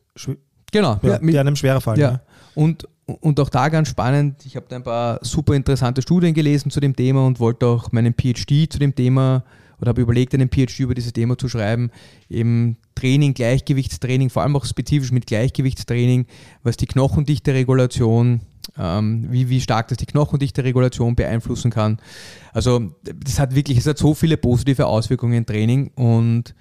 genau, 0.70 0.98
ja, 1.02 1.12
ja, 1.14 1.18
mit- 1.20 1.34
die 1.34 1.38
einem 1.38 1.56
schwerer 1.56 1.80
fallen. 1.80 2.00
Ja. 2.00 2.20
Und, 2.54 2.88
und 3.06 3.38
auch 3.40 3.48
da 3.48 3.68
ganz 3.68 3.88
spannend, 3.88 4.44
ich 4.46 4.56
habe 4.56 4.66
da 4.68 4.76
ein 4.76 4.82
paar 4.82 5.18
super 5.22 5.54
interessante 5.54 6.02
Studien 6.02 6.34
gelesen 6.34 6.70
zu 6.70 6.80
dem 6.80 6.94
Thema 6.94 7.26
und 7.26 7.40
wollte 7.40 7.66
auch 7.66 7.92
meinen 7.92 8.14
PhD 8.14 8.72
zu 8.72 8.78
dem 8.78 8.94
Thema 8.94 9.44
oder 9.84 9.90
habe 9.90 10.02
überlegt, 10.02 10.34
einen 10.34 10.48
PhD 10.48 10.80
über 10.80 10.94
dieses 10.94 11.12
Thema 11.12 11.36
zu 11.36 11.48
schreiben. 11.48 11.90
Eben 12.30 12.78
Training, 12.94 13.34
Gleichgewichtstraining, 13.34 14.30
vor 14.30 14.42
allem 14.42 14.56
auch 14.56 14.64
spezifisch 14.64 15.12
mit 15.12 15.26
Gleichgewichtstraining, 15.26 16.26
was 16.62 16.76
die 16.76 16.86
Knochendichte-Regulation, 16.86 18.40
ähm, 18.78 19.26
wie, 19.30 19.48
wie 19.50 19.60
stark 19.60 19.88
das 19.88 19.98
die 19.98 20.06
Knochendichte-Regulation 20.06 21.14
beeinflussen 21.14 21.70
kann. 21.70 21.98
Also 22.52 22.94
das 23.02 23.38
hat 23.38 23.54
wirklich, 23.54 23.78
es 23.78 23.86
hat 23.86 23.98
so 23.98 24.14
viele 24.14 24.36
positive 24.36 24.86
Auswirkungen 24.86 25.34
im 25.34 25.46
Training 25.46 25.90
und 25.94 26.54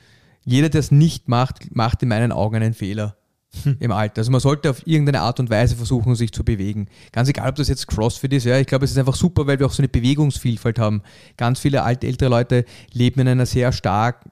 jeder, 0.45 0.67
der 0.67 0.79
es 0.79 0.91
nicht 0.91 1.29
macht, 1.29 1.73
macht 1.73 2.03
in 2.03 2.09
meinen 2.09 2.33
Augen 2.33 2.57
einen 2.57 2.73
Fehler 2.73 3.15
im 3.79 3.91
Alter. 3.91 4.19
Also 4.19 4.31
man 4.31 4.41
sollte 4.41 4.69
auf 4.69 4.85
irgendeine 4.85 5.21
Art 5.21 5.39
und 5.39 5.49
Weise 5.49 5.75
versuchen, 5.75 6.15
sich 6.15 6.31
zu 6.31 6.43
bewegen. 6.43 6.87
Ganz 7.11 7.29
egal, 7.29 7.49
ob 7.49 7.55
das 7.55 7.67
jetzt 7.67 7.87
CrossFit 7.87 8.33
ist, 8.33 8.45
ja, 8.45 8.57
ich 8.59 8.67
glaube, 8.67 8.85
es 8.85 8.91
ist 8.91 8.97
einfach 8.97 9.15
super, 9.15 9.47
weil 9.47 9.59
wir 9.59 9.65
auch 9.65 9.71
so 9.71 9.81
eine 9.81 9.89
Bewegungsvielfalt 9.89 10.79
haben. 10.79 11.01
Ganz 11.37 11.59
viele 11.59 11.83
alte, 11.83 12.07
ältere 12.07 12.29
Leute 12.29 12.65
leben 12.91 13.21
in 13.21 13.27
einer 13.27 13.45
sehr 13.45 13.71
stark 13.71 14.25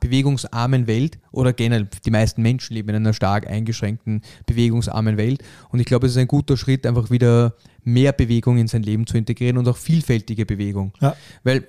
bewegungsarmen 0.00 0.86
Welt 0.86 1.18
oder 1.30 1.52
generell 1.52 1.88
die 2.04 2.10
meisten 2.10 2.40
Menschen 2.40 2.74
leben 2.74 2.88
in 2.88 2.96
einer 2.96 3.12
stark 3.12 3.46
eingeschränkten, 3.46 4.22
bewegungsarmen 4.46 5.18
Welt. 5.18 5.42
Und 5.68 5.78
ich 5.78 5.84
glaube, 5.84 6.06
es 6.06 6.12
ist 6.12 6.18
ein 6.18 6.26
guter 6.26 6.56
Schritt, 6.56 6.86
einfach 6.86 7.10
wieder 7.10 7.54
mehr 7.84 8.12
Bewegung 8.12 8.56
in 8.56 8.66
sein 8.66 8.82
Leben 8.82 9.06
zu 9.06 9.18
integrieren 9.18 9.58
und 9.58 9.68
auch 9.68 9.76
vielfältige 9.76 10.46
Bewegung. 10.46 10.92
Ja. 11.00 11.14
Weil 11.44 11.64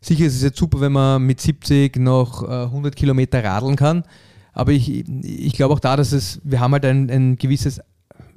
sicher 0.00 0.24
ist 0.24 0.34
es 0.34 0.42
jetzt 0.42 0.58
super, 0.58 0.80
wenn 0.80 0.92
man 0.92 1.22
mit 1.22 1.40
70 1.40 1.96
noch 1.96 2.42
äh, 2.42 2.64
100 2.64 2.96
Kilometer 2.96 3.42
radeln 3.44 3.76
kann, 3.76 4.02
aber 4.52 4.72
ich, 4.72 5.08
ich 5.08 5.52
glaube 5.54 5.74
auch 5.74 5.80
da, 5.80 5.96
dass 5.96 6.12
es, 6.12 6.40
wir 6.44 6.60
haben 6.60 6.72
halt 6.72 6.84
ein, 6.84 7.10
ein 7.10 7.36
gewisses 7.36 7.80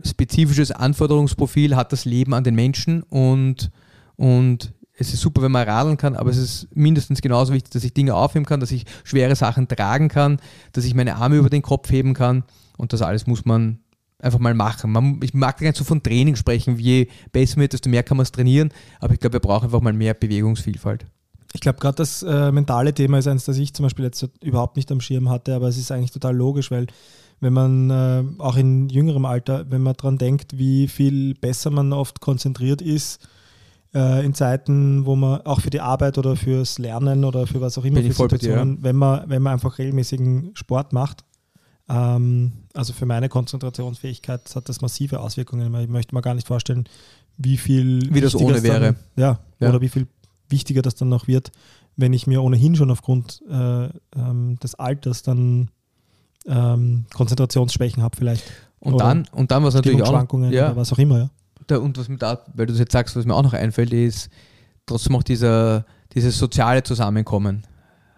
spezifisches 0.03 0.71
Anforderungsprofil, 0.71 1.75
hat 1.75 1.91
das 1.91 2.05
Leben 2.05 2.33
an 2.33 2.43
den 2.43 2.55
Menschen 2.55 3.03
und, 3.03 3.71
und 4.15 4.73
es 4.97 5.13
ist 5.13 5.21
super, 5.21 5.41
wenn 5.41 5.51
man 5.51 5.67
radeln 5.67 5.97
kann, 5.97 6.15
aber 6.15 6.29
es 6.29 6.37
ist 6.37 6.67
mindestens 6.73 7.21
genauso 7.21 7.53
wichtig, 7.53 7.71
dass 7.71 7.83
ich 7.83 7.93
Dinge 7.93 8.15
aufheben 8.15 8.45
kann, 8.45 8.59
dass 8.59 8.71
ich 8.71 8.85
schwere 9.03 9.35
Sachen 9.35 9.67
tragen 9.67 10.07
kann, 10.07 10.39
dass 10.71 10.85
ich 10.85 10.93
meine 10.93 11.15
Arme 11.15 11.37
über 11.37 11.49
den 11.49 11.61
Kopf 11.61 11.91
heben 11.91 12.13
kann 12.13 12.43
und 12.77 12.93
das 12.93 13.01
alles 13.01 13.27
muss 13.27 13.45
man 13.45 13.79
einfach 14.19 14.39
mal 14.39 14.53
machen. 14.53 14.91
Man, 14.91 15.19
ich 15.21 15.33
mag 15.33 15.57
gar 15.57 15.67
nicht 15.67 15.77
so 15.77 15.83
von 15.83 16.01
Training 16.01 16.35
sprechen, 16.35 16.77
je 16.77 17.09
besser 17.31 17.57
wird, 17.57 17.73
desto 17.73 17.89
mehr 17.89 18.03
kann 18.03 18.17
man 18.17 18.23
es 18.23 18.31
trainieren, 18.31 18.69
aber 18.99 19.13
ich 19.13 19.19
glaube, 19.19 19.33
wir 19.33 19.39
brauchen 19.41 19.65
einfach 19.65 19.81
mal 19.81 19.93
mehr 19.93 20.13
Bewegungsvielfalt. 20.13 21.05
Ich 21.55 21.61
glaube, 21.61 21.79
gerade 21.79 21.95
das 21.95 22.21
äh, 22.21 22.51
mentale 22.51 22.93
Thema 22.93 23.17
ist 23.17 23.27
eines, 23.27 23.45
das 23.45 23.57
ich 23.57 23.73
zum 23.73 23.83
Beispiel 23.83 24.03
jetzt 24.03 24.27
überhaupt 24.43 24.75
nicht 24.75 24.91
am 24.91 24.99
Schirm 24.99 25.29
hatte, 25.29 25.55
aber 25.55 25.69
es 25.69 25.77
ist 25.77 25.89
eigentlich 25.89 26.11
total 26.11 26.35
logisch, 26.35 26.69
weil 26.69 26.87
wenn 27.39 27.53
man 27.53 27.89
äh, 27.89 28.23
auch 28.39 28.57
in 28.57 28.89
jüngerem 28.89 29.23
Alter, 29.23 29.65
wenn 29.69 29.81
man 29.81 29.93
daran 29.95 30.17
denkt, 30.17 30.57
wie 30.57 30.89
viel 30.89 31.33
besser 31.33 31.69
man 31.69 31.93
oft 31.93 32.19
konzentriert 32.19 32.81
ist, 32.81 33.25
äh, 33.93 34.25
in 34.25 34.33
Zeiten, 34.33 35.05
wo 35.05 35.15
man 35.15 35.41
auch 35.41 35.61
für 35.61 35.69
die 35.69 35.79
Arbeit 35.79 36.17
oder 36.17 36.35
fürs 36.35 36.77
Lernen 36.77 37.23
oder 37.23 37.47
für 37.47 37.61
was 37.61 37.77
auch 37.77 37.85
immer, 37.85 38.01
Bin 38.01 38.11
für 38.11 38.23
bei 38.23 38.27
dir, 38.27 38.39
Situationen, 38.39 38.83
wenn, 38.83 38.97
man, 38.97 39.29
wenn 39.29 39.41
man 39.41 39.53
einfach 39.53 39.77
regelmäßigen 39.77 40.51
Sport 40.55 40.91
macht, 40.91 41.23
ähm, 41.87 42.51
also 42.73 42.91
für 42.91 43.05
meine 43.05 43.29
Konzentrationsfähigkeit 43.29 44.53
hat 44.53 44.67
das 44.67 44.81
massive 44.81 45.21
Auswirkungen. 45.21 45.73
Ich 45.75 45.87
möchte 45.87 46.13
mir 46.13 46.21
gar 46.21 46.33
nicht 46.33 46.47
vorstellen, 46.47 46.85
wie 47.37 47.57
viel 47.57 48.13
Wie 48.13 48.21
das 48.21 48.35
ohne 48.35 48.55
dann, 48.55 48.63
wäre. 48.63 48.95
Ja, 49.15 49.39
Ja. 49.59 49.69
oder 49.69 49.81
wie 49.81 49.89
viel 49.89 50.07
wichtiger 50.49 50.81
das 50.81 50.95
dann 50.95 51.09
noch 51.09 51.27
wird, 51.27 51.51
wenn 51.95 52.13
ich 52.13 52.27
mir 52.27 52.41
ohnehin 52.41 52.75
schon 52.75 52.91
aufgrund 52.91 53.41
äh, 53.49 53.89
ähm, 54.15 54.57
des 54.61 54.75
Alters 54.75 55.23
dann 55.23 55.69
ähm, 56.45 57.05
Konzentrationsschwächen 57.13 58.03
habe 58.03 58.15
vielleicht. 58.15 58.43
Und 58.79 58.95
Oder 58.95 59.05
dann, 59.05 59.27
und 59.31 59.51
dann, 59.51 59.63
was 59.63 59.73
natürlich 59.73 60.03
auch, 60.03 60.13
ja, 60.51 60.67
oder 60.67 60.75
was 60.75 60.93
auch 60.93 60.99
immer, 60.99 61.17
ja. 61.17 61.29
da, 61.67 61.77
und 61.77 61.97
was 61.97 62.07
mir 62.07 62.17
da, 62.17 62.43
weil 62.53 62.67
du 62.67 62.73
das 62.73 62.79
jetzt 62.79 62.91
sagst, 62.91 63.15
was 63.15 63.25
mir 63.25 63.33
auch 63.33 63.43
noch 63.43 63.53
einfällt, 63.53 63.93
ist 63.93 64.29
trotzdem 64.85 65.15
auch 65.15 65.23
dieser, 65.23 65.85
dieses 66.13 66.37
soziale 66.37 66.83
Zusammenkommen. 66.83 67.65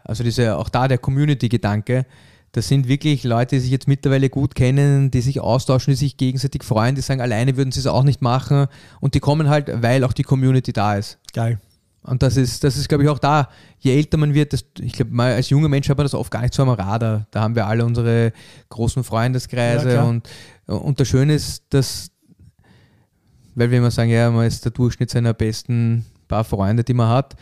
Also 0.03 0.23
diese, 0.23 0.57
auch 0.57 0.69
da 0.69 0.87
der 0.87 0.97
Community-Gedanke. 0.97 2.05
Das 2.53 2.67
sind 2.69 2.87
wirklich 2.87 3.23
Leute, 3.23 3.57
die 3.57 3.59
sich 3.59 3.71
jetzt 3.71 3.87
mittlerweile 3.87 4.29
gut 4.29 4.55
kennen, 4.55 5.11
die 5.11 5.21
sich 5.21 5.41
austauschen, 5.41 5.91
die 5.91 5.97
sich 5.97 6.17
gegenseitig 6.17 6.63
freuen, 6.63 6.95
die 6.95 7.01
sagen, 7.01 7.21
alleine 7.21 7.57
würden 7.57 7.71
sie 7.71 7.81
es 7.81 7.87
auch 7.87 8.03
nicht 8.03 8.21
machen. 8.21 8.67
Und 8.99 9.13
die 9.13 9.19
kommen 9.19 9.49
halt, 9.49 9.69
weil 9.81 10.03
auch 10.03 10.13
die 10.13 10.23
Community 10.23 10.73
da 10.73 10.95
ist. 10.95 11.19
Geil. 11.33 11.59
Und 12.07 12.23
das 12.23 12.37
ist, 12.37 12.63
das 12.63 12.77
ist, 12.77 12.87
glaube 12.87 13.03
ich, 13.03 13.09
auch 13.09 13.19
da, 13.19 13.49
je 13.79 13.93
älter 13.93 14.17
man 14.17 14.33
wird, 14.33 14.53
das, 14.53 14.63
ich 14.79 14.93
glaube, 14.93 15.21
als 15.21 15.49
junger 15.49 15.67
Mensch 15.67 15.89
hat 15.89 15.97
man 15.97 16.05
das 16.05 16.13
oft 16.13 16.31
gar 16.31 16.41
nicht 16.41 16.53
so 16.53 16.63
am 16.63 16.69
Radar. 16.69 17.27
Da 17.31 17.41
haben 17.41 17.55
wir 17.55 17.67
alle 17.67 17.85
unsere 17.85 18.31
großen 18.69 19.03
Freundeskreise 19.03 19.93
Ja, 19.95 20.03
und, 20.03 20.27
und 20.65 20.99
das 20.99 21.07
Schöne 21.09 21.35
ist, 21.35 21.65
dass, 21.69 22.09
weil 23.55 23.71
wir 23.71 23.79
immer 23.79 23.91
sagen, 23.91 24.09
ja, 24.09 24.31
man 24.31 24.47
ist 24.47 24.63
der 24.63 24.71
Durchschnitt 24.71 25.09
seiner 25.09 25.33
besten 25.33 26.05
paar 26.29 26.45
Freunde, 26.45 26.85
die 26.85 26.93
man 26.93 27.09
hat. 27.09 27.35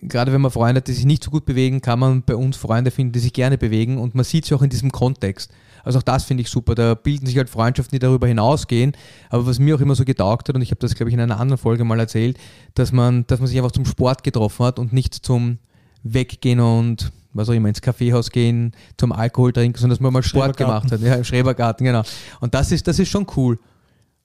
Gerade 0.00 0.32
wenn 0.32 0.40
man 0.40 0.52
Freunde 0.52 0.78
hat, 0.78 0.88
die 0.88 0.92
sich 0.92 1.04
nicht 1.04 1.24
so 1.24 1.30
gut 1.30 1.44
bewegen, 1.44 1.80
kann 1.80 1.98
man 1.98 2.22
bei 2.22 2.36
uns 2.36 2.56
Freunde 2.56 2.92
finden, 2.92 3.12
die 3.12 3.18
sich 3.18 3.32
gerne 3.32 3.58
bewegen 3.58 3.98
und 3.98 4.14
man 4.14 4.24
sieht 4.24 4.46
sie 4.46 4.54
auch 4.54 4.62
in 4.62 4.70
diesem 4.70 4.92
Kontext. 4.92 5.52
Also 5.84 5.98
auch 5.98 6.02
das 6.02 6.24
finde 6.24 6.42
ich 6.42 6.50
super. 6.50 6.74
Da 6.74 6.94
bilden 6.94 7.26
sich 7.26 7.36
halt 7.36 7.50
Freundschaften, 7.50 7.94
die 7.94 7.98
darüber 8.00 8.26
hinausgehen. 8.26 8.92
Aber 9.28 9.46
was 9.46 9.58
mir 9.58 9.76
auch 9.76 9.80
immer 9.80 9.94
so 9.94 10.04
getaugt 10.04 10.48
hat, 10.48 10.56
und 10.56 10.62
ich 10.62 10.70
habe 10.70 10.80
das, 10.80 10.94
glaube 10.94 11.10
ich, 11.10 11.14
in 11.14 11.20
einer 11.20 11.40
anderen 11.40 11.58
Folge 11.58 11.84
mal 11.84 11.98
erzählt, 12.00 12.38
dass 12.74 12.92
man, 12.92 13.26
dass 13.26 13.40
man 13.40 13.48
sich 13.48 13.58
einfach 13.58 13.72
zum 13.72 13.84
Sport 13.84 14.22
getroffen 14.22 14.66
hat 14.66 14.78
und 14.78 14.92
nicht 14.92 15.14
zum 15.14 15.58
Weggehen 16.02 16.60
und 16.60 17.12
was 17.32 17.48
auch 17.48 17.52
immer, 17.52 17.68
ins 17.68 17.80
Kaffeehaus 17.80 18.30
gehen, 18.30 18.72
zum 18.96 19.12
Alkohol 19.12 19.52
trinken, 19.52 19.78
sondern 19.78 19.96
dass 19.96 20.00
man 20.00 20.12
mal 20.12 20.22
Sport 20.22 20.56
gemacht 20.56 20.90
hat. 20.90 21.00
Ja, 21.00 21.14
im 21.14 21.24
Schrebergarten, 21.24 21.84
genau. 21.84 22.02
Und 22.40 22.54
das 22.54 22.72
ist, 22.72 22.86
das 22.88 22.98
ist 22.98 23.08
schon 23.08 23.26
cool. 23.36 23.58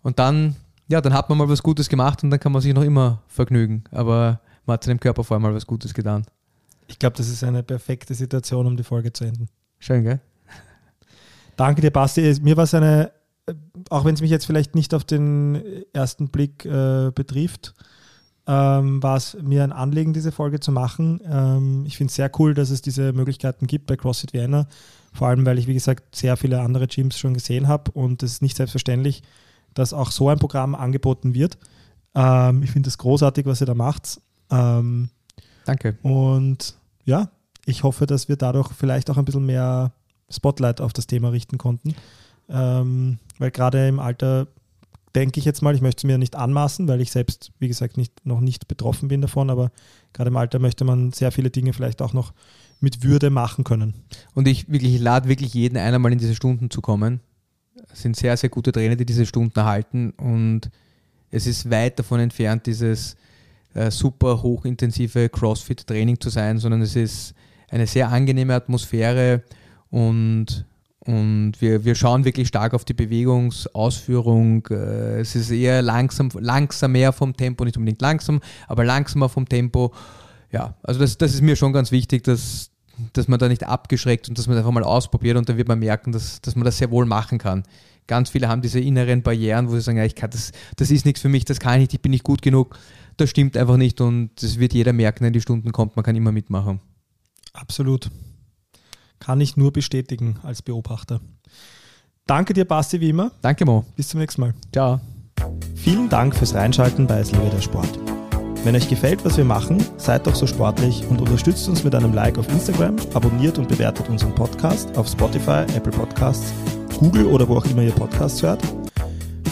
Und 0.02 0.20
dann, 0.20 0.56
ja, 0.88 1.02
dann 1.02 1.14
hat 1.14 1.30
man 1.30 1.38
mal 1.38 1.50
was 1.50 1.62
Gutes 1.62 1.90
gemacht 1.90 2.24
und 2.24 2.32
dann 2.32 2.40
kann 2.40 2.52
man 2.52 2.62
sich 2.62 2.74
noch 2.74 2.84
immer 2.84 3.22
vergnügen. 3.28 3.84
Aber 3.92 4.40
man 4.66 4.76
hat 4.76 4.84
seinem 4.84 5.00
Körper 5.00 5.24
vorher 5.24 5.42
mal 5.42 5.54
was 5.54 5.68
Gutes 5.68 5.94
getan. 5.94 6.26
Ich 6.88 7.00
glaube, 7.00 7.18
das 7.18 7.28
ist 7.28 7.44
eine 7.44 7.64
perfekte 7.64 8.14
Situation, 8.14 8.66
um 8.66 8.78
die 8.78 8.84
Folge 8.84 9.12
zu 9.12 9.26
enden. 9.26 9.50
Schön, 9.80 10.04
gell? 10.04 10.20
Danke 11.56 11.82
dir, 11.82 11.92
Basti. 11.92 12.36
Mir 12.42 12.58
war 12.58 12.66
es 12.66 12.74
eine, 12.74 13.12
äh, 13.46 13.54
auch 13.90 14.06
wenn 14.06 14.16
es 14.16 14.22
mich 14.22 14.32
jetzt 14.32 14.46
vielleicht 14.46 14.76
nicht 14.76 14.94
auf 14.94 15.04
den 15.04 15.86
ersten 15.94 16.30
Blick 16.30 16.66
äh, 16.66 17.12
betrifft, 17.14 17.74
ähm, 18.48 19.02
war 19.02 19.18
es 19.18 19.36
mir 19.42 19.64
ein 19.64 19.72
Anliegen, 19.72 20.14
diese 20.14 20.32
Folge 20.32 20.60
zu 20.60 20.72
machen. 20.72 21.20
Ähm, 21.26 21.84
ich 21.88 21.98
finde 21.98 22.10
es 22.10 22.16
sehr 22.16 22.32
cool, 22.38 22.54
dass 22.54 22.70
es 22.70 22.82
diese 22.82 23.14
Möglichkeiten 23.14 23.68
gibt 23.68 23.88
bei 23.88 23.96
CrossFit 23.96 24.34
Vienna. 24.34 24.68
Vor 25.14 25.28
allem, 25.28 25.46
weil 25.46 25.58
ich, 25.58 25.68
wie 25.68 25.74
gesagt, 25.74 26.16
sehr 26.16 26.38
viele 26.38 26.62
andere 26.62 26.88
Gyms 26.88 27.18
schon 27.18 27.34
gesehen 27.34 27.68
habe 27.68 27.92
und 27.92 28.22
es 28.22 28.34
ist 28.34 28.42
nicht 28.42 28.58
selbstverständlich, 28.58 29.24
dass 29.74 29.94
auch 29.94 30.12
so 30.12 30.30
ein 30.30 30.38
Programm 30.38 30.76
angeboten 30.76 31.34
wird. 31.34 31.58
Ähm, 32.14 32.62
ich 32.64 32.72
finde 32.72 32.90
es 32.90 32.98
großartig, 32.98 33.46
was 33.46 33.62
ihr 33.62 33.68
da 33.68 33.74
macht. 33.74 34.20
Ähm, 34.52 35.10
Danke. 35.66 35.98
und 36.04 36.76
ja, 37.06 37.30
ich 37.66 37.84
hoffe, 37.84 38.06
dass 38.06 38.30
wir 38.30 38.36
dadurch 38.36 38.72
vielleicht 38.74 39.10
auch 39.10 39.18
ein 39.18 39.26
bisschen 39.26 39.46
mehr 39.46 39.92
Spotlight 40.30 40.82
auf 40.82 40.94
das 40.94 41.08
Thema 41.08 41.30
richten 41.30 41.58
konnten. 41.58 41.96
Ähm, 42.50 43.20
weil 43.40 43.52
gerade 43.52 43.88
im 43.88 44.00
Alter 44.00 44.48
denke 45.16 45.40
ich 45.40 45.46
jetzt 45.46 45.62
mal, 45.62 45.74
ich 45.74 45.82
möchte 45.82 46.02
es 46.02 46.04
mir 46.04 46.18
nicht 46.18 46.36
anmaßen, 46.36 46.88
weil 46.88 47.02
ich 47.02 47.12
selbst, 47.12 47.52
wie 47.60 47.68
gesagt, 47.68 47.98
nicht, 47.98 48.26
noch 48.26 48.42
nicht 48.42 48.68
betroffen 48.68 49.08
bin 49.08 49.22
davon, 49.22 49.50
aber 49.50 49.72
gerade 50.14 50.30
im 50.30 50.38
Alter 50.38 50.60
möchte 50.60 50.84
man 50.84 51.14
sehr 51.14 51.32
viele 51.32 51.50
Dinge 51.50 51.74
vielleicht 51.74 52.02
auch 52.02 52.14
noch 52.14 52.34
mit 52.82 53.04
Würde 53.04 53.30
machen 53.30 53.64
können. 53.64 53.94
Und 54.34 54.48
ich 54.48 54.70
wirklich 54.70 54.96
ich 54.96 55.02
lade 55.02 55.30
wirklich 55.30 55.54
jeden 55.54 55.78
ein, 55.78 55.94
einmal 55.94 56.12
in 56.12 56.20
diese 56.20 56.36
Stunden 56.36 56.70
zu 56.70 56.82
kommen. 56.82 57.22
Es 57.92 58.02
sind 58.02 58.16
sehr, 58.16 58.36
sehr 58.36 58.50
gute 58.50 58.72
Trainer, 58.72 58.96
die 58.96 59.06
diese 59.06 59.26
Stunden 59.26 59.58
erhalten 59.58 60.12
und 60.12 60.70
es 61.32 61.48
ist 61.48 61.70
weit 61.70 61.98
davon 61.98 62.20
entfernt, 62.20 62.66
dieses 62.66 63.16
äh, 63.74 63.92
super 63.92 64.42
hochintensive 64.42 65.30
CrossFit-Training 65.30 66.20
zu 66.20 66.30
sein, 66.30 66.58
sondern 66.58 66.82
es 66.82 66.96
ist 66.96 67.34
eine 67.70 67.88
sehr 67.88 68.10
angenehme 68.10 68.54
Atmosphäre 68.54 69.44
und, 69.90 70.66
und 71.00 71.54
wir, 71.60 71.86
wir 71.86 71.96
schauen 71.96 72.26
wirklich 72.26 72.48
stark 72.48 72.74
auf 72.74 72.86
die 72.86 72.94
Bewegungsausführung. 72.94 74.68
Äh, 74.70 75.20
es 75.20 75.36
ist 75.36 75.52
eher 75.52 75.82
langsam, 75.82 76.30
langsamer 76.40 77.14
vom 77.14 77.36
Tempo, 77.36 77.64
nicht 77.66 77.78
unbedingt 77.78 78.02
langsam, 78.02 78.42
aber 78.68 78.84
langsamer 78.84 79.30
vom 79.30 79.48
Tempo. 79.48 79.94
Ja, 80.52 80.76
also 80.84 81.00
das, 81.00 81.18
das 81.18 81.34
ist 81.34 81.42
mir 81.42 81.56
schon 81.56 81.74
ganz 81.74 81.92
wichtig, 81.92 82.24
dass, 82.24 82.72
dass 83.14 83.28
man 83.28 83.40
da 83.40 83.48
nicht 83.48 83.64
abgeschreckt 83.64 84.30
und 84.30 84.38
dass 84.38 84.48
man 84.48 84.58
einfach 84.58 84.72
mal 84.72 84.84
ausprobiert 84.84 85.38
und 85.38 85.50
dann 85.50 85.58
wird 85.58 85.68
man 85.68 85.80
merken, 85.80 86.12
dass, 86.12 86.42
dass 86.42 86.56
man 86.56 86.66
das 86.66 86.78
sehr 86.78 86.92
wohl 86.92 87.06
machen 87.06 87.38
kann. 87.38 87.64
Ganz 88.08 88.30
viele 88.30 88.48
haben 88.48 88.62
diese 88.62 88.80
inneren 88.80 89.24
Barrieren, 89.24 89.68
wo 89.68 89.74
sie 89.74 89.82
sagen, 89.82 89.98
ja, 89.98 90.06
ich 90.06 90.16
kann 90.16 90.30
das, 90.30 90.52
das 90.76 90.92
ist 90.92 91.06
nichts 91.06 91.22
für 91.22 91.30
mich, 91.30 91.44
das 91.46 91.60
kann 91.60 91.76
ich 91.76 91.80
nicht, 91.80 91.94
ich 91.96 92.02
bin 92.02 92.12
nicht 92.12 92.24
gut 92.24 92.42
genug. 92.42 92.78
Das 93.18 93.30
stimmt 93.30 93.58
einfach 93.58 93.78
nicht 93.78 94.00
und 94.02 94.32
das 94.42 94.60
wird 94.60 94.74
jeder 94.74 94.94
merken, 94.94 95.26
wenn 95.26 95.34
die 95.34 95.42
Stunden 95.42 95.72
kommt, 95.72 95.96
man 95.96 96.04
kann 96.04 96.16
immer 96.16 96.32
mitmachen. 96.32 96.80
Absolut. 97.54 98.12
Kann 99.26 99.42
ich 99.42 99.58
nur 99.58 99.74
bestätigen 99.74 100.38
als 100.44 100.62
Beobachter. 100.62 101.20
Danke 102.28 102.54
dir, 102.54 102.64
Basti, 102.64 103.02
wie 103.02 103.10
immer. 103.10 103.32
Danke, 103.42 103.66
Mo. 103.66 103.84
Bis 103.96 104.10
zum 104.10 104.20
nächsten 104.20 104.42
Mal. 104.42 104.54
Ciao. 104.72 105.00
Vielen 105.74 106.10
Dank 106.10 106.36
fürs 106.36 106.54
Reinschalten 106.54 107.08
bei 107.08 107.22
Es 107.22 107.32
lebe 107.32 107.50
der 107.50 107.60
Sport. 107.60 107.90
Wenn 108.64 108.76
euch 108.76 108.88
gefällt, 108.88 109.26
was 109.26 109.36
wir 109.38 109.44
machen, 109.44 109.84
seid 109.98 110.28
doch 110.28 110.36
so 110.36 110.46
sportlich 110.46 111.04
und 111.10 111.22
unterstützt 111.22 111.68
uns 111.68 111.84
mit 111.84 111.96
einem 111.96 112.14
Like 112.14 112.38
auf 112.38 112.48
Instagram, 112.50 112.98
abonniert 113.16 113.58
und 113.58 113.68
bewertet 113.68 114.10
unseren 114.10 114.36
Podcast 114.36 114.96
auf 114.96 115.08
Spotify, 115.08 115.66
Apple 115.76 115.92
Podcasts, 115.92 116.54
Google 117.00 117.26
oder 117.26 117.48
wo 117.48 117.58
auch 117.58 117.66
immer 117.66 117.82
ihr 117.82 117.94
Podcasts 117.94 118.44
hört. 118.44 118.62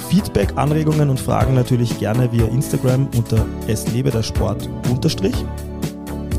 Feedback, 0.07 0.55
Anregungen 0.55 1.09
und 1.09 1.19
Fragen 1.19 1.55
natürlich 1.55 1.97
gerne 1.97 2.31
via 2.31 2.45
Instagram 2.45 3.07
unter 3.17 3.43
es 3.67 3.91
lebe 3.91 4.11
der 4.11 4.21
Sport 4.21 4.69
unterstrich. 4.91 5.33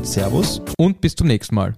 Servus. 0.03 0.61
Und 0.77 1.01
bis 1.01 1.15
zum 1.15 1.27
nächsten 1.27 1.55
Mal. 1.55 1.73